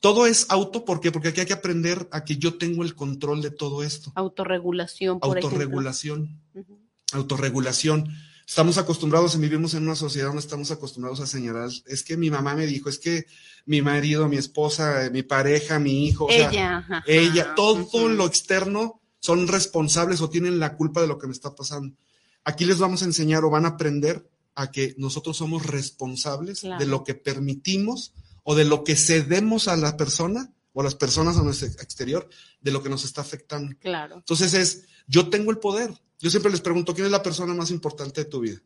[0.00, 1.10] Todo es auto, ¿por qué?
[1.12, 4.12] Porque aquí hay que aprender a que yo tengo el control de todo esto.
[4.14, 6.40] Autorregulación, por Autorregulación.
[6.52, 6.78] Uh -huh.
[7.12, 8.12] Autorregulación.
[8.46, 12.30] Estamos acostumbrados, y vivimos en una sociedad donde estamos acostumbrados a señalar, es que mi
[12.30, 13.24] mamá me dijo, es que
[13.64, 17.90] mi marido, mi esposa, mi pareja, mi hijo, ella, o sea, ajá, ella, todo uh
[17.90, 18.14] -huh.
[18.14, 21.96] lo externo son responsables o tienen la culpa de lo que me está pasando.
[22.44, 26.78] Aquí les vamos a enseñar o van a aprender a que nosotros somos responsables Claro.
[26.78, 28.12] de lo que permitimos
[28.42, 32.28] o de lo que cedemos a la persona o a las personas a nuestro exterior,
[32.60, 33.74] de lo que nos está afectando.
[33.80, 34.16] Claro.
[34.16, 35.90] Entonces es, yo tengo el poder.
[36.20, 38.60] Yo siempre les pregunto, ¿quién es la persona más importante de tu vida?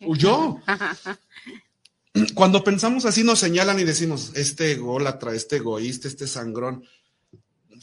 [0.00, 0.58] Yo.
[2.34, 6.82] Cuando pensamos así nos señalan y decimos, este ególatra, este egoísta, este sangrón.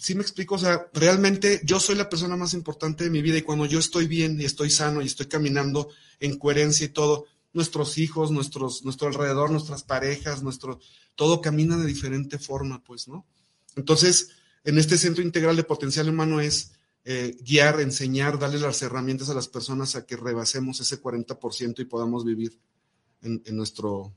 [0.02, 3.38] Sí me explico, o sea, realmente yo soy la persona más importante de mi vida
[3.38, 5.90] y cuando yo estoy bien y estoy sano y estoy caminando
[6.20, 10.80] en coherencia y todo, nuestros hijos, nuestros, nuestro alrededor, nuestras parejas, nuestro,
[11.16, 13.28] todo camina de diferente forma, pues, ¿no?
[13.76, 14.30] Entonces,
[14.64, 16.72] en este centro integral de potencial humano es
[17.06, 21.86] eh, guiar, enseñar, darle las herramientas a las personas a que rebasemos ese 40% y
[21.86, 22.60] podamos vivir
[23.22, 24.16] en, en nuestro,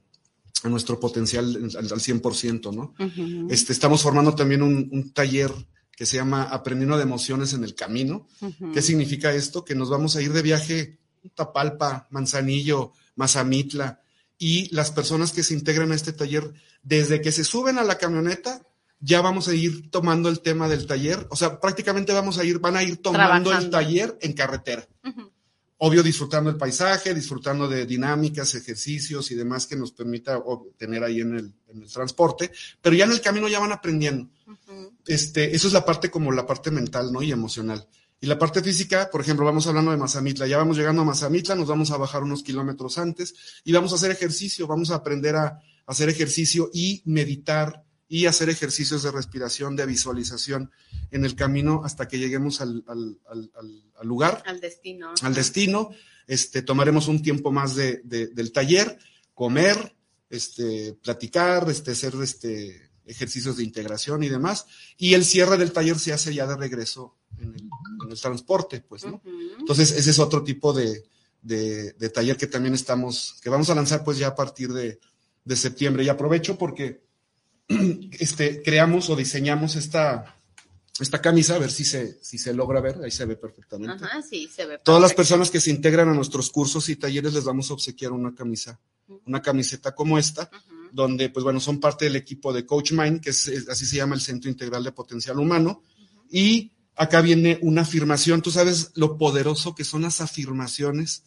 [0.64, 2.94] en nuestro potencial al, al 100%, ¿no?
[2.98, 3.52] Uh -huh.
[3.52, 5.52] este, estamos formando también un, un, taller
[5.96, 8.26] que se llama Aprendiendo de Emociones en el Camino.
[8.40, 8.72] Uh -huh.
[8.72, 9.64] ¿Qué significa esto?
[9.64, 10.98] Que nos vamos a ir de viaje
[11.34, 14.00] Tapalpa, Manzanillo, Mazamitla,
[14.38, 17.98] y las personas que se integran a este taller, desde que se suben a la
[17.98, 18.62] camioneta,
[19.00, 22.58] ya vamos a ir tomando el tema del taller, o sea, prácticamente vamos a ir,
[22.58, 23.52] van a ir tomando Trabajando.
[23.52, 24.86] el taller en carretera.
[25.04, 25.30] Uh -huh.
[25.78, 30.42] Obvio, disfrutando el paisaje, disfrutando de dinámicas, ejercicios y demás que nos permita
[30.78, 32.50] tener ahí en el, en el, transporte,
[32.80, 34.30] pero ya en el camino ya van aprendiendo.
[34.46, 34.92] Uh -huh.
[35.06, 37.22] este, eso es la parte como la parte mental, ¿no?
[37.22, 37.86] Y emocional.
[38.20, 41.54] Y la parte física, por ejemplo, vamos hablando de Mazamitla, ya vamos llegando a Mazamitla,
[41.54, 45.36] nos vamos a bajar unos kilómetros antes y vamos a hacer ejercicio, vamos a aprender
[45.36, 50.70] a hacer ejercicio y meditar y hacer ejercicios de respiración, de visualización
[51.10, 53.50] en el camino hasta que lleguemos al, al, al,
[53.98, 54.42] al lugar.
[54.46, 55.12] Al destino.
[55.20, 55.90] Al destino.
[56.26, 58.98] Este, tomaremos un tiempo más de, de, del taller,
[59.34, 59.94] comer,
[60.30, 64.66] este, platicar, este, hacer este, ejercicios de integración y demás.
[64.96, 67.62] Y el cierre del taller se hace ya de regreso en el,
[68.04, 69.20] en el transporte, pues, ¿no?
[69.24, 69.56] Uh -huh.
[69.60, 71.04] Entonces, ese es otro tipo de,
[71.42, 74.98] de, de, taller que también estamos, que vamos a lanzar pues ya a partir de,
[75.44, 76.04] de septiembre.
[76.04, 77.02] Y aprovecho porque
[78.18, 80.33] este, creamos o diseñamos esta,
[81.00, 84.04] esta camisa, a ver si se, si se logra ver, ahí se ve perfectamente.
[84.04, 87.34] Ajá, sí, se ve Todas las personas que se integran a nuestros cursos y talleres
[87.34, 88.78] les vamos a obsequiar una camisa,
[89.26, 90.48] una camiseta como esta,
[90.92, 94.14] donde, pues bueno, son parte del equipo de Coach Mind, que es, así se llama
[94.14, 95.82] el Centro Integral de Potencial Humano,
[96.30, 101.24] y acá viene una afirmación, tú sabes lo poderoso que son las afirmaciones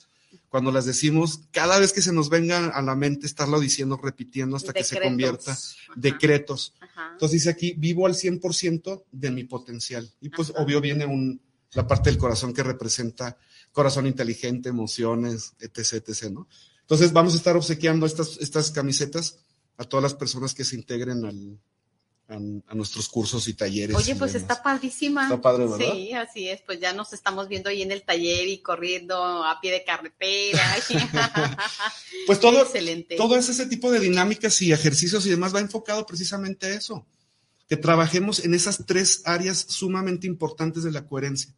[0.49, 4.55] cuando las decimos, cada vez que se nos venga a la mente estarlo diciendo, repitiendo
[4.55, 4.89] hasta decretos.
[4.89, 5.93] que se convierta, Ajá.
[5.95, 6.73] decretos.
[6.80, 7.09] Ajá.
[7.13, 10.09] Entonces dice aquí, vivo al 100% de mi potencial.
[10.21, 10.63] Y pues Ajá.
[10.63, 11.41] obvio viene un,
[11.73, 13.38] la parte del corazón que representa
[13.71, 16.47] corazón inteligente, emociones, etc., etc., ¿no?
[16.82, 19.39] Entonces vamos a estar obsequiando estas, estas camisetas
[19.78, 21.59] a todas las personas que se integren al,
[22.28, 23.95] a, a, nuestros cursos y talleres.
[23.95, 24.49] Oye, y pues demás.
[24.49, 25.23] está padrísima.
[25.23, 25.93] Está padre, ¿verdad?
[25.93, 26.61] Sí, así es.
[26.61, 30.78] Pues ya nos estamos viendo ahí en el taller y corriendo a pie de carretera.
[32.28, 33.15] pues todo, Excelente.
[33.15, 37.05] todo ese tipo de dinámicas y ejercicios y demás va enfocado precisamente a eso.
[37.67, 41.53] Que trabajemos en esas tres áreas sumamente importantes de la coherencia.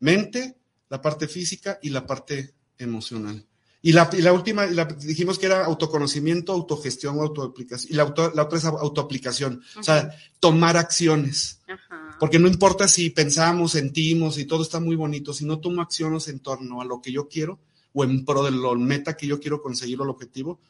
[0.00, 0.56] Mente,
[0.88, 3.46] la parte física y la parte emocional.
[3.84, 7.92] Y la, y la última, la, dijimos que era autoconocimiento, autogestión, autoaplicación.
[7.92, 9.54] Y la, auto, la otra es autoaplicación.
[9.54, 9.80] Uh -huh.
[9.80, 11.60] O sea, tomar acciones.
[11.66, 12.18] Uh -huh.
[12.20, 16.28] Porque no importa si pensamos, sentimos y todo está muy bonito, si no tomo acciones
[16.28, 17.58] en torno a lo que yo quiero
[17.92, 20.60] o en pro de lo meta que yo quiero conseguir o el objetivo,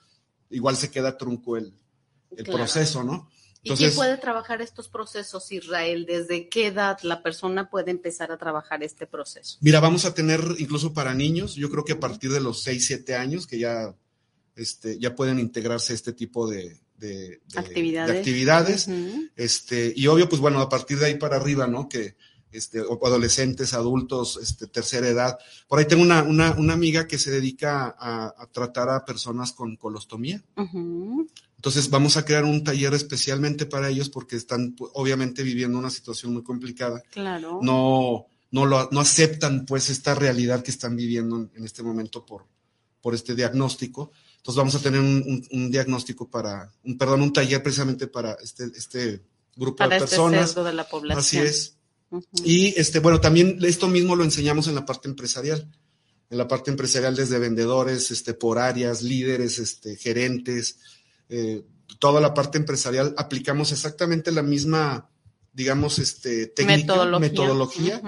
[0.49, 1.75] igual se queda trunco el,
[2.37, 2.61] el claro.
[2.61, 3.29] proceso, ¿no?
[3.65, 6.05] Entonces, ¿Y quién puede trabajar estos procesos, Israel?
[6.05, 9.59] ¿Desde qué edad la persona puede empezar a trabajar este proceso?
[9.61, 12.85] Mira, vamos a tener incluso para niños, yo creo que a partir de los 6,
[12.85, 13.95] 7 años que ya,
[14.57, 18.13] este, ya pueden integrarse este tipo de, de, de actividades.
[18.13, 19.31] De actividades uh -huh.
[19.37, 21.89] este, y obvio, pues bueno, a partir de ahí para arriba, ¿no?
[21.89, 22.17] Que
[22.53, 25.39] este, o adolescentes, adultos, este, tercera edad.
[25.69, 29.53] Por ahí tengo una, una, una amiga que se dedica a, a, tratar a personas
[29.53, 30.43] con colostomía.
[31.57, 36.33] Entonces vamos a crear un taller especialmente para ellos porque están obviamente viviendo una situación
[36.33, 37.03] muy complicada.
[37.11, 37.61] Claro.
[37.63, 42.27] No, no, lo, no aceptan pues esta realidad que están viviendo en, en este momento
[42.27, 42.47] por,
[43.01, 44.11] por este diagnóstico.
[44.39, 48.33] Entonces vamos a tener un, un, un diagnóstico para, un, perdón, un taller precisamente para
[48.43, 49.23] este, este
[49.55, 50.49] grupo Para de este personas.
[50.49, 51.19] sesgo de la población.
[51.21, 51.77] Así es.
[52.45, 55.71] Y este, bueno, también esto mismo lo enseñamos en la parte empresarial.
[56.31, 60.79] En la parte empresarial desde vendedores, este, por áreas, líderes, este, gerentes,
[61.29, 61.63] eh,
[61.99, 65.11] toda la parte empresarial aplicamos exactamente la misma,
[65.53, 67.21] digamos, este, técnica, metodología.
[67.21, 68.03] metodología,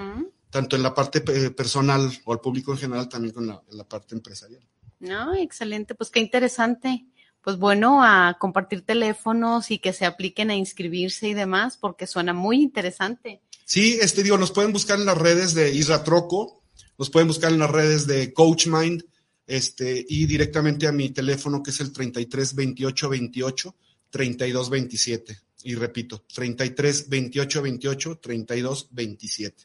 [0.49, 3.77] tanto en la parte eh, personal o al público en general, también con la, en
[3.77, 4.67] la parte empresarial.
[4.99, 7.05] No, excelente, pues qué interesante.
[7.41, 12.33] Pues bueno, a compartir teléfonos y que se apliquen a inscribirse y demás, porque suena
[12.33, 13.41] muy interesante.
[13.65, 16.61] Sí, este digo, nos pueden buscar en las redes de Isra Troco,
[16.99, 19.03] nos pueden buscar en las redes de Coach Mind,
[19.47, 23.75] este, y directamente a mi teléfono que es el 33 28 28
[24.11, 25.39] 32 27.
[25.63, 29.63] Y repito, 33 28 28 32 27.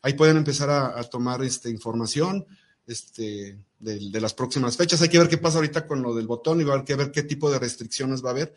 [0.00, 2.46] Ahí pueden empezar a, a tomar este, información
[2.86, 5.02] este, de, de, las próximas fechas.
[5.02, 6.96] Hay que ver qué pasa ahorita con lo del botón y va a haber que
[6.96, 8.54] ver qué tipo de restricciones va a haber.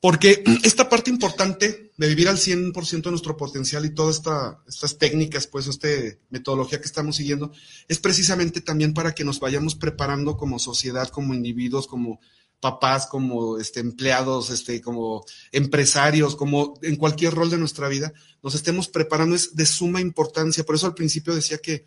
[0.00, 4.96] Porque esta parte importante de vivir al 100% de nuestro potencial y todas esta, estas
[4.96, 5.88] técnicas, pues, esta
[6.30, 7.52] metodología que estamos siguiendo,
[7.88, 12.20] es precisamente también para que nos vayamos preparando como sociedad, como individuos, como
[12.60, 18.54] papás, como este, empleados, este, como empresarios, como en cualquier rol de nuestra vida, nos
[18.54, 19.34] estemos preparando.
[19.34, 20.64] Es de suma importancia.
[20.64, 21.86] Por eso al principio decía que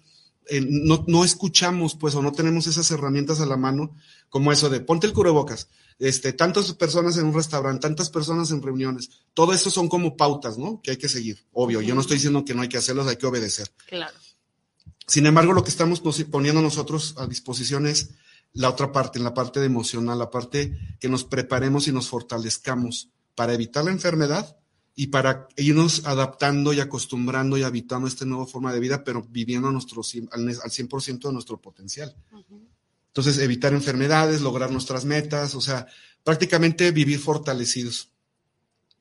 [0.49, 3.95] eh, no, no escuchamos, pues, o no tenemos esas herramientas a la mano,
[4.29, 5.67] como eso de ponte el cubrebocas
[5.99, 10.57] este, tantas personas en un restaurante, tantas personas en reuniones, todo eso son como pautas,
[10.57, 10.81] ¿no?
[10.81, 11.81] Que hay que seguir, obvio.
[11.81, 13.71] Yo no estoy diciendo que no hay que hacerlos, hay que obedecer.
[13.87, 14.15] Claro.
[15.07, 18.11] Sin embargo, lo que estamos poniendo nosotros a disposición es
[18.53, 23.09] la otra parte, en la parte emocional, la parte que nos preparemos y nos fortalezcamos
[23.35, 24.57] para evitar la enfermedad
[24.95, 29.67] y para irnos adaptando y acostumbrando y habitando esta nueva forma de vida, pero viviendo
[29.67, 32.15] a nuestro, al 100% de nuestro potencial.
[32.31, 32.67] Uh -huh.
[33.07, 35.87] Entonces, evitar enfermedades, lograr nuestras metas, o sea,
[36.23, 38.09] prácticamente vivir fortalecidos.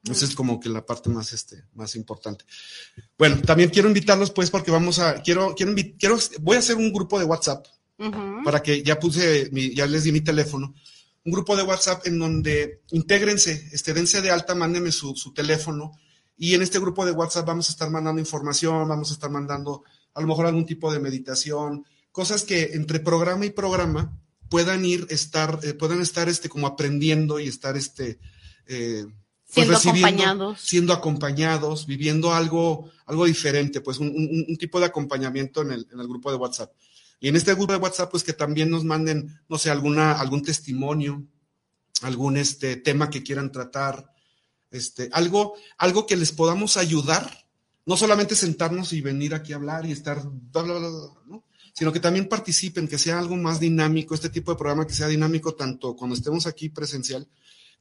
[0.05, 2.45] Esa es como que la parte más, este, más importante.
[3.17, 6.93] Bueno, también quiero invitarlos, pues, porque vamos a, quiero, quiero, quiero voy a hacer un
[6.93, 7.67] grupo de WhatsApp
[7.99, 8.45] uh -huh.
[8.45, 10.75] para que ya puse, mi, ya les di mi teléfono,
[11.25, 15.93] un grupo de WhatsApp en donde intégrense, este, dense de alta, mándenme su, su teléfono
[16.37, 19.85] y en este grupo de WhatsApp vamos a estar mandando información, vamos a estar mandando
[20.15, 24.19] a lo mejor algún tipo de meditación, cosas que entre programa y programa
[24.49, 28.19] puedan ir, estar, eh, puedan estar este, como aprendiendo y estar este,
[28.67, 29.07] eh,
[29.55, 30.61] pues siendo acompañados.
[30.61, 35.89] Siendo acompañados, viviendo algo, algo diferente, pues un, un, un tipo de acompañamiento en el,
[35.93, 36.73] en el, grupo de WhatsApp.
[37.23, 40.43] Y en este grupo de WhatsApp, pues que también nos manden, no sé, alguna, algún
[40.43, 41.25] testimonio,
[42.03, 44.13] algún este, tema que quieran tratar,
[44.73, 47.47] este, algo, algo que les podamos ayudar,
[47.87, 51.45] no solamente sentarnos y venir aquí a hablar y estar, bla, bla, bla, bla ¿no?
[51.73, 55.07] sino que también participen, que sea algo más dinámico, este tipo de programa que sea
[55.07, 57.29] dinámico tanto cuando estemos aquí presencial,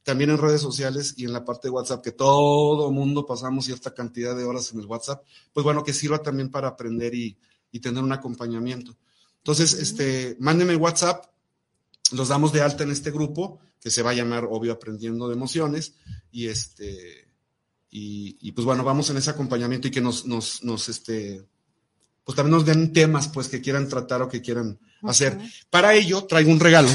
[0.04, 3.92] también en redes sociales y en la parte de WhatsApp, que todo mundo pasamos cierta
[3.92, 7.36] cantidad de horas en el WhatsApp, pues bueno, que sirva también para aprender y,
[7.72, 8.96] y tener un acompañamiento.
[9.42, 11.26] Entonces, este, mándenme WhatsApp,
[12.12, 15.34] los damos de alta en este grupo, que se va a llamar, obvio, Aprendiendo de
[15.34, 15.94] Emociones,
[16.30, 17.26] y este,
[17.90, 21.44] y, y pues bueno, vamos en ese acompañamiento y que nos, nos, nos, este,
[22.24, 25.38] pues también nos den temas pues que quieran tratar o que quieran hacer.
[25.70, 26.90] Para ello traigo un regalo.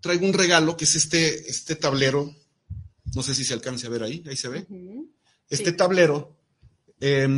[0.00, 2.32] Traigo un regalo que es este, este tablero.
[3.14, 4.66] No sé si se alcance a ver ahí, ahí se ve.
[4.68, 5.08] Uh -huh.
[5.48, 5.76] Este sí.
[5.76, 6.36] tablero.
[7.00, 7.28] Eh,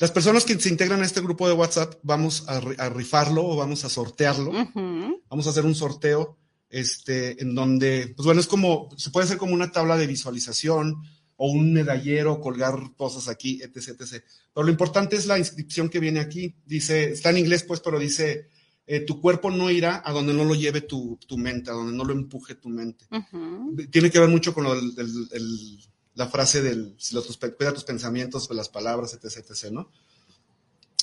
[0.00, 3.56] las personas que se integran a este grupo de WhatsApp vamos a, a rifarlo o
[3.56, 4.50] vamos a sortearlo.
[4.50, 5.22] Uh -huh.
[5.28, 6.36] Vamos a hacer un sorteo
[6.70, 11.02] este, en donde, pues bueno, es como, se puede hacer como una tabla de visualización,
[11.40, 14.24] o un medallero, colgar cosas aquí, etc, etc.
[14.52, 16.56] Pero lo importante es la inscripción que viene aquí.
[16.66, 18.48] Dice, está en inglés pues, pero dice,
[18.88, 21.96] eh, tu cuerpo no irá a donde no lo lleve tu, tu mente, a donde
[21.96, 23.06] no lo empuje tu mente.
[23.12, 23.90] Uh -huh.
[23.90, 25.78] Tiene que ver mucho con lo, el, el, el,
[26.18, 29.90] la frase del, si lo, tus, cuida tus pensamientos, las palabras, etc, etc, ¿no?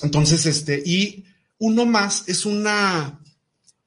[0.02, 1.24] Entonces, este, y
[1.58, 3.22] uno más es una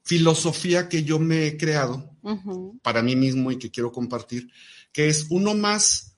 [0.01, 2.81] filosofía que yo me he creado uh -huh.
[2.81, 4.49] para mí mismo y que quiero compartir,
[4.91, 6.15] que es uno más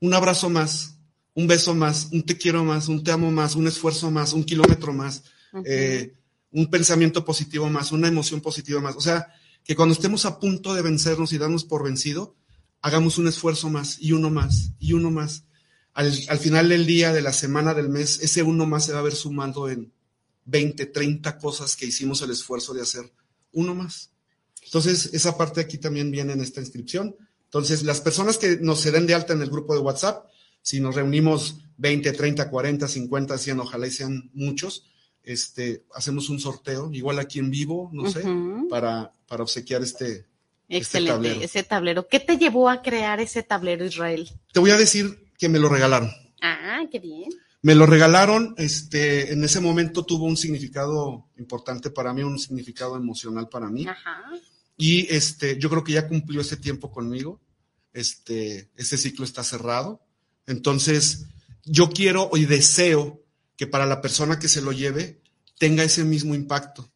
[0.00, 0.98] un abrazo más,
[1.34, 4.44] un beso más, un te quiero más, un te amo más, un esfuerzo más, un
[4.44, 5.62] kilómetro más, uh -huh.
[5.66, 6.14] eh,
[6.50, 8.96] un pensamiento positivo más, una emoción positiva más.
[8.96, 9.28] O sea,
[9.64, 12.36] que cuando estemos a punto de vencernos y darnos por vencido,
[12.86, 15.42] hagamos un esfuerzo más y uno más y uno más.
[15.92, 19.00] al, al final del día, de la semana, del mes, ese uno más se va
[19.00, 19.92] a ver sumando en
[20.44, 23.12] 20, 30 cosas que hicimos el esfuerzo de hacer
[23.50, 24.12] uno más.
[24.62, 27.16] Entonces, esa parte aquí también viene en esta inscripción.
[27.46, 30.24] Entonces, las personas que nos se den de alta en el grupo de WhatsApp,
[30.62, 34.84] si nos reunimos 20, 30, 40, 50, 100, ojalá y sean muchos,
[35.24, 38.22] este, hacemos un sorteo, igual aquí en vivo, no sé,
[38.70, 40.26] para, para obsequiar este
[40.68, 41.40] Excelente, tablero.
[41.40, 42.08] ese tablero.
[42.08, 44.28] ¿Qué te llevó a crear ese tablero, Israel?
[44.52, 46.10] Te voy a decir que me lo regalaron.
[46.42, 47.30] Ah, qué bien.
[47.62, 52.96] Me lo regalaron, este, en ese momento tuvo un significado importante para mí, un significado
[52.96, 53.86] emocional para mí.
[53.86, 54.22] Ajá.
[54.76, 57.40] Y este, yo creo que ya cumplió ese tiempo conmigo.
[57.92, 60.00] Este, ese ciclo está cerrado.
[60.46, 61.26] Entonces,
[61.64, 63.22] yo quiero y deseo
[63.56, 65.20] que para la persona que se lo lleve
[65.58, 66.88] tenga ese mismo impacto.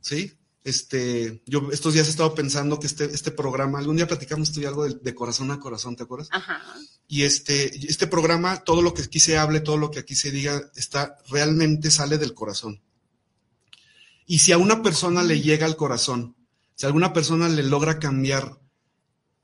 [0.00, 0.32] ¿sí?
[0.64, 4.60] Este, yo estos días he estado pensando que este, este programa, algún día platicamos tú
[4.60, 6.28] y algo de, de corazón a corazón, ¿te acuerdas?
[6.32, 6.62] Ajá.
[7.06, 10.30] Y este, este programa, todo lo que aquí se hable, todo lo que aquí se
[10.30, 12.80] diga, está realmente sale del corazón.
[14.26, 16.34] Y si a una persona le llega al corazón,
[16.76, 18.58] si a alguna persona le logra cambiar,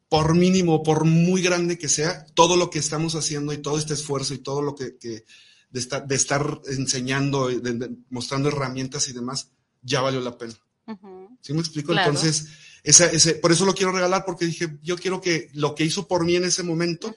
[0.09, 3.93] por mínimo, por muy grande que sea, todo lo que estamos haciendo y todo este
[3.95, 5.25] esfuerzo y todo lo que, que
[5.71, 9.51] de, estar, de estar enseñando, de- de- mostrando herramientas y demás,
[9.83, 10.55] ya valió la pena.
[10.93, 11.39] Ujú.
[11.41, 11.93] ¿Sí me explico?
[11.93, 12.09] Claro.
[12.11, 12.49] Entonces,
[12.83, 16.09] esa, ese, por eso lo quiero regalar, porque dije, yo quiero que lo que hizo
[16.09, 17.15] por mí en ese momento,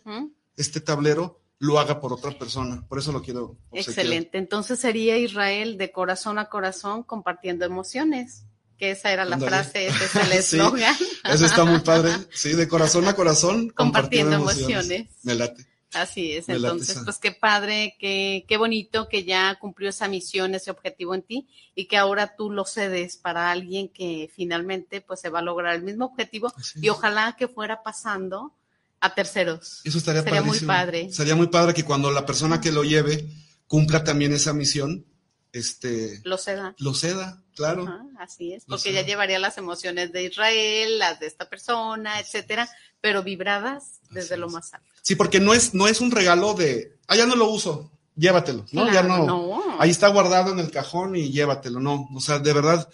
[0.58, 2.86] este tablero, lo haga por otra persona.
[2.88, 3.58] Por eso lo quiero.
[3.70, 3.80] obsequiar.
[3.88, 4.38] Excelente.
[4.38, 8.44] Entonces sería Israel de corazón a corazón compartiendo emociones.
[8.78, 10.38] Que esa era la frase, ese es el Sí.
[10.58, 10.96] eslogan.
[11.32, 12.12] Eso está muy padre.
[12.34, 13.70] Sí, de corazón a corazón.
[13.70, 15.08] Compartiendo emociones.
[15.22, 15.66] Me late.
[15.94, 20.72] Así es, entonces, pues qué padre, qué, qué bonito que ya cumplió esa misión, ese
[20.72, 25.30] objetivo en ti y que ahora tú lo cedes para alguien que finalmente pues se
[25.30, 26.92] va a lograr el mismo objetivo Así y es.
[26.92, 28.54] ojalá que fuera pasando
[29.00, 29.82] a terceros.
[29.84, 31.12] Eso estaría Sería muy padre.
[31.12, 33.28] Sería muy padre que cuando la persona que lo lleve
[33.68, 35.06] cumpla también esa misión,
[35.54, 36.76] este, Lo ceda.
[36.80, 37.84] lo ceda, claro.
[37.84, 42.68] Ajá, así es, porque ya llevaría las emociones de Israel, las de esta persona, etcétera,
[43.00, 44.88] pero vibradas desde Así lo más alto.
[45.02, 48.66] Sí, porque no es, no es un regalo de, ah, ya no lo uso, llévatelo,
[48.72, 48.92] ¿no?
[48.92, 52.90] ya no, ahí está guardado en el cajón y llévatelo, no, o sea, de verdad,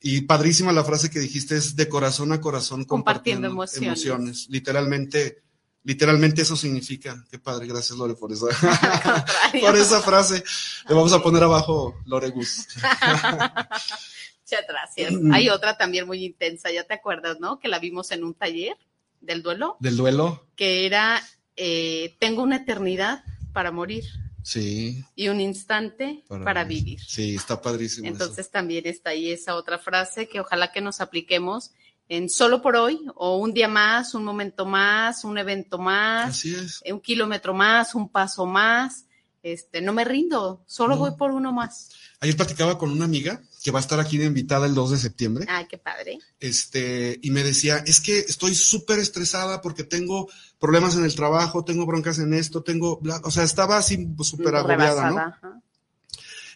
[0.00, 4.48] y padrísima la frase que dijiste es de corazón a corazón Compartiendo compartiendo, emociones.
[4.50, 5.42] literalmente,
[5.84, 8.46] literalmente eso significa, qué padre, gracias Lore por esa,
[9.60, 10.42] por esa frase,
[10.88, 12.68] le vamos a poner abajo Lore Gus.
[12.76, 15.12] Muchas gracias.
[15.12, 15.32] Mm.
[15.32, 17.58] Hay otra también muy intensa, ya te acuerdas, ¿no?
[17.58, 18.76] Que la vimos en un taller
[19.20, 21.22] del duelo, Del duelo, que era,
[21.56, 24.04] eh, tengo una eternidad para morir
[24.42, 25.04] sí.
[25.14, 27.00] y un instante para, vivir.
[27.00, 28.06] Sí, está padrísimo.
[28.06, 28.14] eso.
[28.14, 31.70] Entonces también está ahí esa otra frase que ojalá que nos apliquemos
[32.08, 36.54] en solo por hoy o un día más, un momento más, un evento más, Así
[36.54, 36.82] es.
[36.90, 39.04] un kilómetro más, un paso más.
[39.42, 41.00] Este, no me rindo, solo No.
[41.00, 41.88] voy por uno más.
[42.20, 44.98] Ayer platicaba con una amiga que va a estar aquí de invitada el 2 de
[44.98, 45.46] septiembre.
[45.48, 46.20] Ay, qué padre.
[46.38, 50.28] este, y me decía, es que estoy súper estresada porque tengo
[50.60, 54.28] problemas en el trabajo, tengo broncas en esto, tengo, bla- o sea, estaba así pues,
[54.28, 55.18] súper agobiada, ¿no?
[55.18, 55.60] Ajá.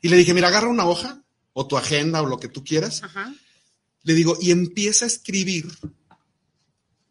[0.03, 1.21] Y le dije, mira, agarra una hoja
[1.55, 3.03] o tu agenda o lo que tú quieras.
[3.03, 3.35] Ajá.
[4.07, 5.67] Le digo, y empieza a escribir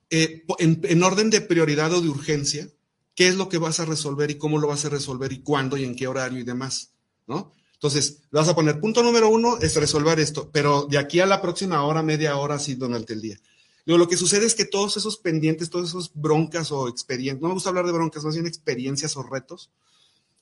[0.10, 2.70] eh, en, en orden de prioridad o de urgencia,
[3.16, 5.76] qué es lo que vas a resolver y cómo lo vas a resolver y cuándo
[5.76, 6.94] y en qué horario y demás,
[7.28, 7.52] ¿no?
[7.74, 11.26] Entonces, le vas a poner punto número uno es resolver esto, pero de aquí a
[11.26, 13.38] la próxima hora, media hora, así durante el día.
[13.84, 17.54] Lo que sucede es que todos esos pendientes, todos esos broncas o experiencias, no me
[17.56, 19.70] gusta hablar de broncas, más bien experiencias o retos,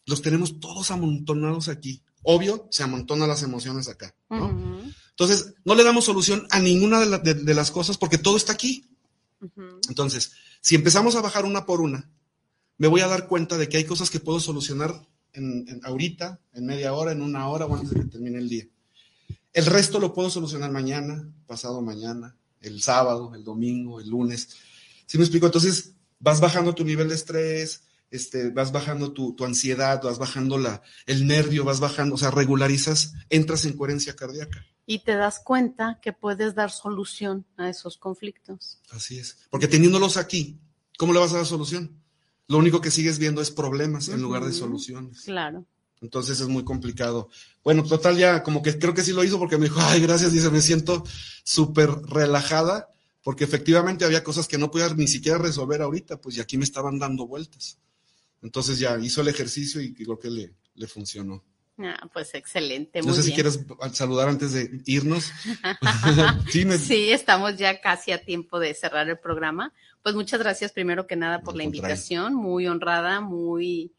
[0.05, 2.03] los tenemos todos amontonados aquí.
[2.21, 4.55] Obvio, se amontonan las emociones acá, ¿no?
[5.17, 8.35] Entonces, no le damos solución a ninguna de, la- de- de las cosas porque todo
[8.37, 8.87] está aquí.
[9.89, 12.09] Entonces, si empezamos a bajar una por una,
[12.77, 16.39] me voy a dar cuenta de que hay cosas que puedo solucionar en, en- ahorita,
[16.53, 18.67] en media hora, en una hora o antes de que termine el día.
[19.53, 24.49] El resto lo puedo solucionar mañana, pasado mañana, el sábado, el domingo, el lunes.
[25.05, 25.45] ¿Sí me explico?
[25.45, 30.57] Entonces, vas bajando tu nivel de estrés, este, vas bajando tu, tu ansiedad, vas bajando
[30.57, 34.65] la, el nervio, vas bajando, o sea, regularizas, entras en coherencia cardíaca.
[34.85, 38.79] Y te das cuenta que puedes dar solución a esos conflictos.
[38.91, 39.37] Así es.
[39.49, 40.59] Porque teniéndolos aquí,
[40.97, 42.03] ¿cómo le vas a dar solución?
[42.47, 45.21] Lo único que sigues viendo es problemas en lugar de soluciones.
[45.21, 45.65] Claro.
[46.01, 47.29] Entonces es muy complicado.
[47.63, 50.33] Bueno, total, ya como que creo que sí lo hizo porque me dijo, ay, gracias,
[50.33, 51.03] dice, me siento
[51.45, 52.89] súper relajada
[53.23, 56.65] porque efectivamente había cosas que no podía ni siquiera resolver ahorita, pues y aquí me
[56.65, 57.79] estaban dando vueltas.
[58.41, 61.41] Entonces ya hizo el ejercicio y creo que le, le funcionó.
[61.79, 62.99] Ah, pues excelente.
[63.01, 63.59] No muy sé si quieres
[63.93, 65.31] saludar antes de irnos.
[66.51, 69.73] sí, me- Sí, estamos ya casi a tiempo de cerrar el programa.
[70.03, 71.89] Pues muchas gracias primero que nada por Al la contrario.
[71.89, 73.91] invitación, muy honrada, muy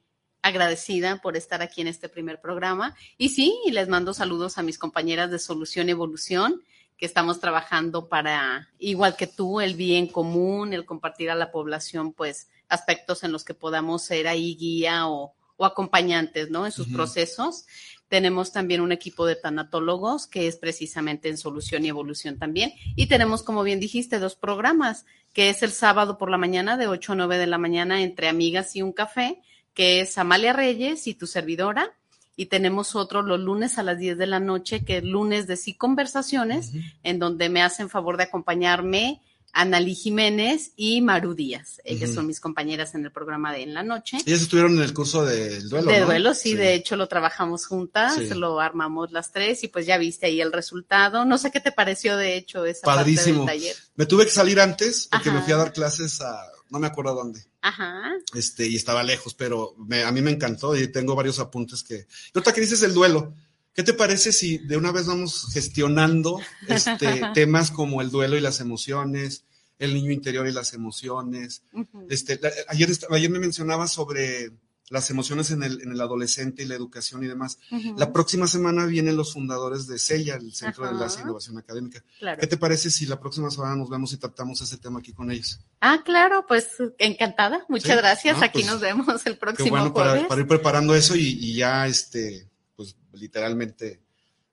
[0.43, 2.95] agradecida por estar aquí en este primer programa.
[3.19, 6.63] Y sí, les mando saludos a mis compañeras de Solución Evolución,
[6.99, 12.13] que estamos trabajando para, igual que tú, el bien común, el compartir a la población,
[12.13, 16.67] pues, aspectos en los que podamos ser ahí guía o, o acompañantes, ¿no?
[16.67, 17.67] En sus procesos.
[18.09, 22.73] Tenemos también un equipo de tanatólogos que es precisamente en solución y evolución también.
[22.97, 26.87] Y tenemos, como bien dijiste, dos programas, que es el sábado por la mañana de
[26.87, 29.41] 8 a 9 de la mañana entre amigas y un café
[29.75, 31.93] que es Amalia Reyes y tu servidora.
[32.37, 35.57] Y tenemos otro los lunes a las 10 de la noche, que es lunes de
[35.57, 36.73] sí conversaciones,
[37.05, 39.21] en donde me hacen favor de acompañarme
[39.55, 41.81] Analí Jiménez y Maru Díaz.
[41.85, 44.19] Ellas son mis compañeras en el programa de En la Noche.
[44.27, 45.91] Ellas estuvieron en el curso del duelo.
[45.91, 49.97] De duelo, sí, de hecho lo trabajamos juntas, lo armamos las tres y pues ya
[49.97, 51.25] viste ahí el resultado.
[51.25, 53.45] No sé qué te pareció de hecho esa Padrísimo.
[53.47, 53.77] parte del taller.
[53.95, 56.37] Me tuve que salir antes porque me fui a dar clases a,
[56.71, 57.47] no me acuerdo dónde.
[57.63, 58.13] Ajá.
[58.35, 62.07] Este, y estaba lejos, pero a mí me encantó y tengo varios apuntes que.
[62.35, 63.35] Y otra que dices el duelo.
[63.75, 68.41] ¿Qué te parece si de una vez vamos gestionando este, temas como el duelo y
[68.41, 69.45] las emociones,
[69.79, 71.63] el niño interior y las emociones?
[72.09, 74.53] este, ayer, ayer me mencionaba sobre
[74.91, 77.59] las emociones en el, en el adolescente y la educación y demás.
[77.97, 82.05] La próxima semana vienen los fundadores de CELLA, el Centro de Enlace e Innovación Académica.
[82.39, 85.31] ¿Qué te parece si la próxima semana nos vemos y tratamos ese tema aquí con
[85.31, 85.59] ellos?
[85.81, 86.69] Ah, claro, pues
[86.99, 87.65] encantada.
[87.69, 88.41] Muchas gracias.
[88.43, 90.27] aquí pues, nos vemos el próximo bueno jueves.
[90.29, 92.47] Para, ir preparando eso y, y ya este
[92.77, 94.01] pues literalmente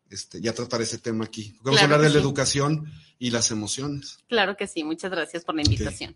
[0.09, 1.57] este, ya tratar ese tema aquí.
[1.61, 4.19] Vamos a hablar de la educación y las emociones.
[4.27, 6.15] Claro que sí, muchas gracias por la invitación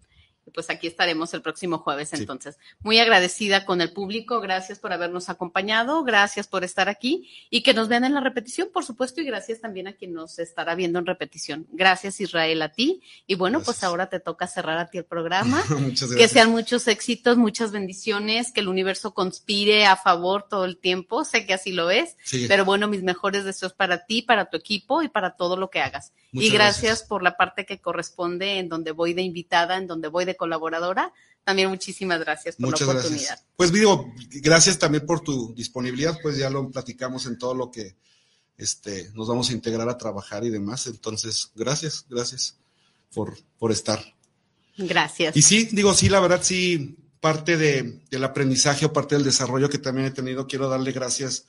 [0.53, 2.57] pues aquí estaremos el próximo jueves entonces.
[2.81, 7.73] Muy agradecida con el público, gracias por habernos acompañado, gracias por estar aquí y que
[7.73, 10.99] nos vean en la repetición, por supuesto, y gracias también a quien nos estará viendo
[10.99, 11.67] en repetición.
[11.71, 15.63] Gracias Israel a ti y bueno, pues ahora te toca cerrar a ti el programa.
[15.69, 16.17] muchas gracias.
[16.17, 21.25] Que sean muchos éxitos, muchas bendiciones, que el universo conspire a favor todo el tiempo,
[21.25, 22.15] sé que así lo es,
[22.47, 25.79] pero bueno, mis mejores deseos para ti, para tu equipo y para todo lo que
[25.79, 26.13] hagas.
[26.31, 30.25] y gracias, por la parte que corresponde en donde voy de invitada, en donde voy
[30.25, 31.13] de colaboradora.
[31.43, 33.27] También muchísimas gracias por la oportunidad.
[33.27, 33.45] Gracias.
[33.55, 34.11] Pues digo,
[34.41, 37.95] gracias también por tu disponibilidad, pues ya lo platicamos en todo lo que
[38.57, 40.87] este, nos vamos a integrar a trabajar y demás.
[40.87, 42.57] Entonces, gracias, gracias
[43.13, 44.03] por, por estar.
[44.77, 45.35] Gracias.
[45.37, 49.69] Y sí, digo, sí, la verdad, sí, parte de, del aprendizaje o parte del desarrollo
[49.69, 51.45] que también he tenido, quiero darle gracias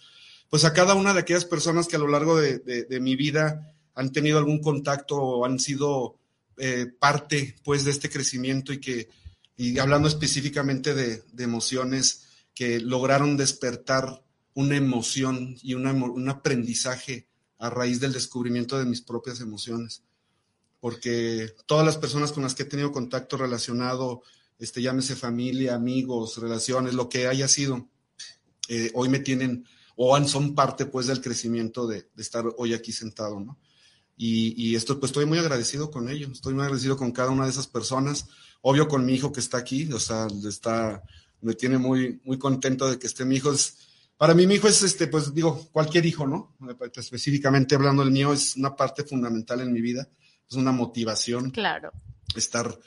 [0.49, 3.75] pues a cada una de aquellas personas que a lo largo de, de mi vida
[3.97, 6.17] han tenido algún contacto o han sido
[6.59, 9.09] eh, parte pues de este crecimiento y que,
[9.57, 12.23] y hablando específicamente de, emociones
[12.55, 14.23] que lograron despertar
[14.55, 17.29] una emoción y un aprendizaje
[17.59, 20.03] a raíz del descubrimiento de mis propias emociones.
[20.81, 24.23] Porque todas las personas con las que he tenido contacto relacionado,
[24.59, 27.89] este, llámese familia, amigos, relaciones, lo que haya sido,
[28.69, 32.93] eh, hoy me tienen o son parte pues del crecimiento de, de estar hoy aquí
[32.93, 33.59] sentado, ¿no?
[34.19, 37.51] Y, esto, pues estoy muy agradecido con ellos, estoy muy agradecido con cada una de
[37.51, 38.27] esas personas,
[38.63, 41.03] obvio con mi hijo que está aquí, o sea, está,
[41.43, 43.53] me tiene muy, muy contento de que esté mi hijo.
[43.53, 43.77] Es,
[44.17, 46.57] para mí mi hijo es, este, pues digo, cualquier hijo, ¿no?
[46.95, 50.09] Específicamente hablando del mío, es una parte fundamental en mi vida,
[50.49, 51.51] es una motivación.
[51.51, 51.93] Claro.
[52.35, 52.79] Estar,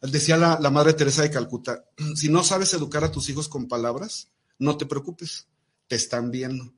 [0.00, 1.84] decía la, la Madre Teresa de Calcuta,
[2.14, 4.28] si no sabes educar a tus hijos con palabras,
[4.60, 5.48] no te preocupes,
[5.88, 6.72] te están viendo.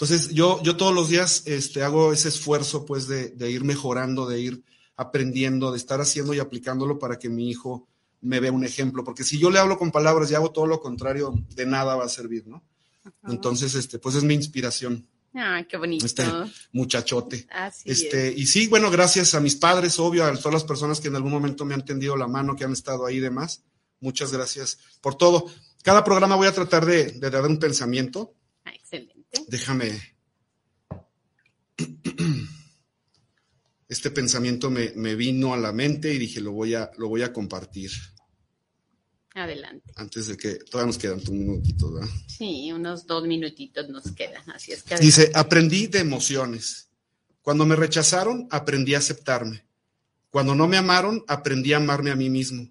[0.00, 4.40] Entonces, yo, yo todos los días este, hago ese esfuerzo, pues, de, ir mejorando, de
[4.40, 4.64] ir
[4.96, 7.86] aprendiendo, de estar haciendo y aplicándolo para que mi hijo
[8.22, 9.04] me vea un ejemplo.
[9.04, 12.06] Porque si yo le hablo con palabras y hago todo lo contrario, de nada va
[12.06, 12.64] a servir, ¿no?
[13.28, 15.06] Entonces, este, pues es mi inspiración.
[15.34, 16.06] Ah, qué bonito.
[16.06, 16.24] Este
[16.72, 17.46] muchachote.
[17.50, 21.08] Así este, y sí, bueno, gracias a mis padres, obvio, a todas las personas que
[21.08, 23.64] en algún momento me han tendido la mano, que han estado ahí y demás.
[24.00, 25.44] Muchas gracias por todo.
[25.82, 28.34] Cada programa voy a tratar de, de dar un pensamiento.
[29.48, 30.00] Déjame.
[33.88, 37.32] Este pensamiento me, vino a la mente y dije, lo voy a, lo voy a
[37.32, 37.90] compartir.
[39.34, 39.92] Adelante.
[39.96, 42.08] Antes de que todavía nos quedan un minutito, ¿verdad?
[42.26, 44.96] Sí, unos dos minutitos nos quedan, así es que.
[44.96, 46.88] Dice, aprendí de emociones.
[47.42, 49.64] Cuando me rechazaron, aprendí a aceptarme.
[50.30, 52.70] Cuando no me amaron, aprendí a amarme a mí mismo.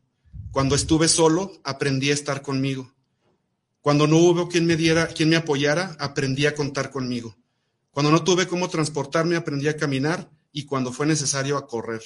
[0.51, 2.93] Cuando estuve solo, aprendí a estar conmigo.
[3.81, 7.37] Cuando no hubo quien me diera, quien me apoyara, aprendí a contar conmigo.
[7.91, 12.01] Cuando no tuve cómo transportarme, aprendí a caminar y cuando fue necesario a correr.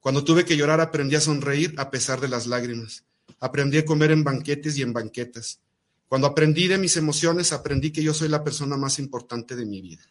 [0.00, 3.04] Cuando tuve que llorar, aprendí a sonreír a pesar de las lágrimas.
[3.40, 5.60] Aprendí a comer en banquetes y en banquetas.
[6.08, 9.80] Cuando aprendí de mis emociones, aprendí que yo soy la persona más importante de mi
[9.80, 10.04] vida.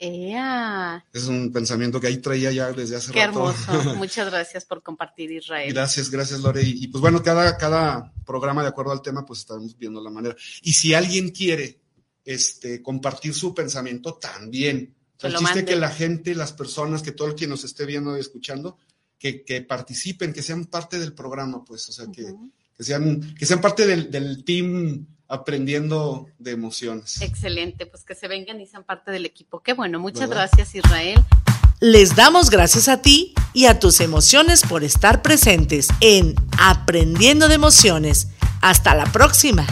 [0.00, 1.04] Ea.
[1.12, 3.50] Es un pensamiento que ahí traía ya desde hace Qué rato.
[3.50, 3.94] hermoso.
[3.96, 5.72] Muchas gracias por compartir, Israel.
[5.72, 6.62] Gracias, gracias, Lore.
[6.62, 10.10] Y, y, pues bueno, cada, cada programa, de acuerdo al tema, pues estamos viendo la
[10.10, 10.34] manera.
[10.62, 11.80] Y si alguien quiere
[12.24, 14.96] este, compartir su pensamiento, también.
[15.16, 17.64] O sea, Que el chiste que la gente, las personas, que todo el quien nos
[17.64, 18.78] esté viendo y escuchando,
[19.18, 22.24] que, que participen, que sean parte del programa, pues, o sea, que,
[22.74, 27.22] que sean, que sean parte del, del team aprendiendo de emociones.
[27.22, 29.60] Excelente, pues que se vengan y sean parte del equipo.
[29.62, 30.50] Qué bueno, muchas ¿Verdad?
[30.50, 31.24] gracias, Israel.
[31.80, 37.54] Les damos gracias a ti y a tus emociones por estar presentes en Aprendiendo de
[37.54, 38.28] Emociones.
[38.60, 39.66] Hasta la próxima.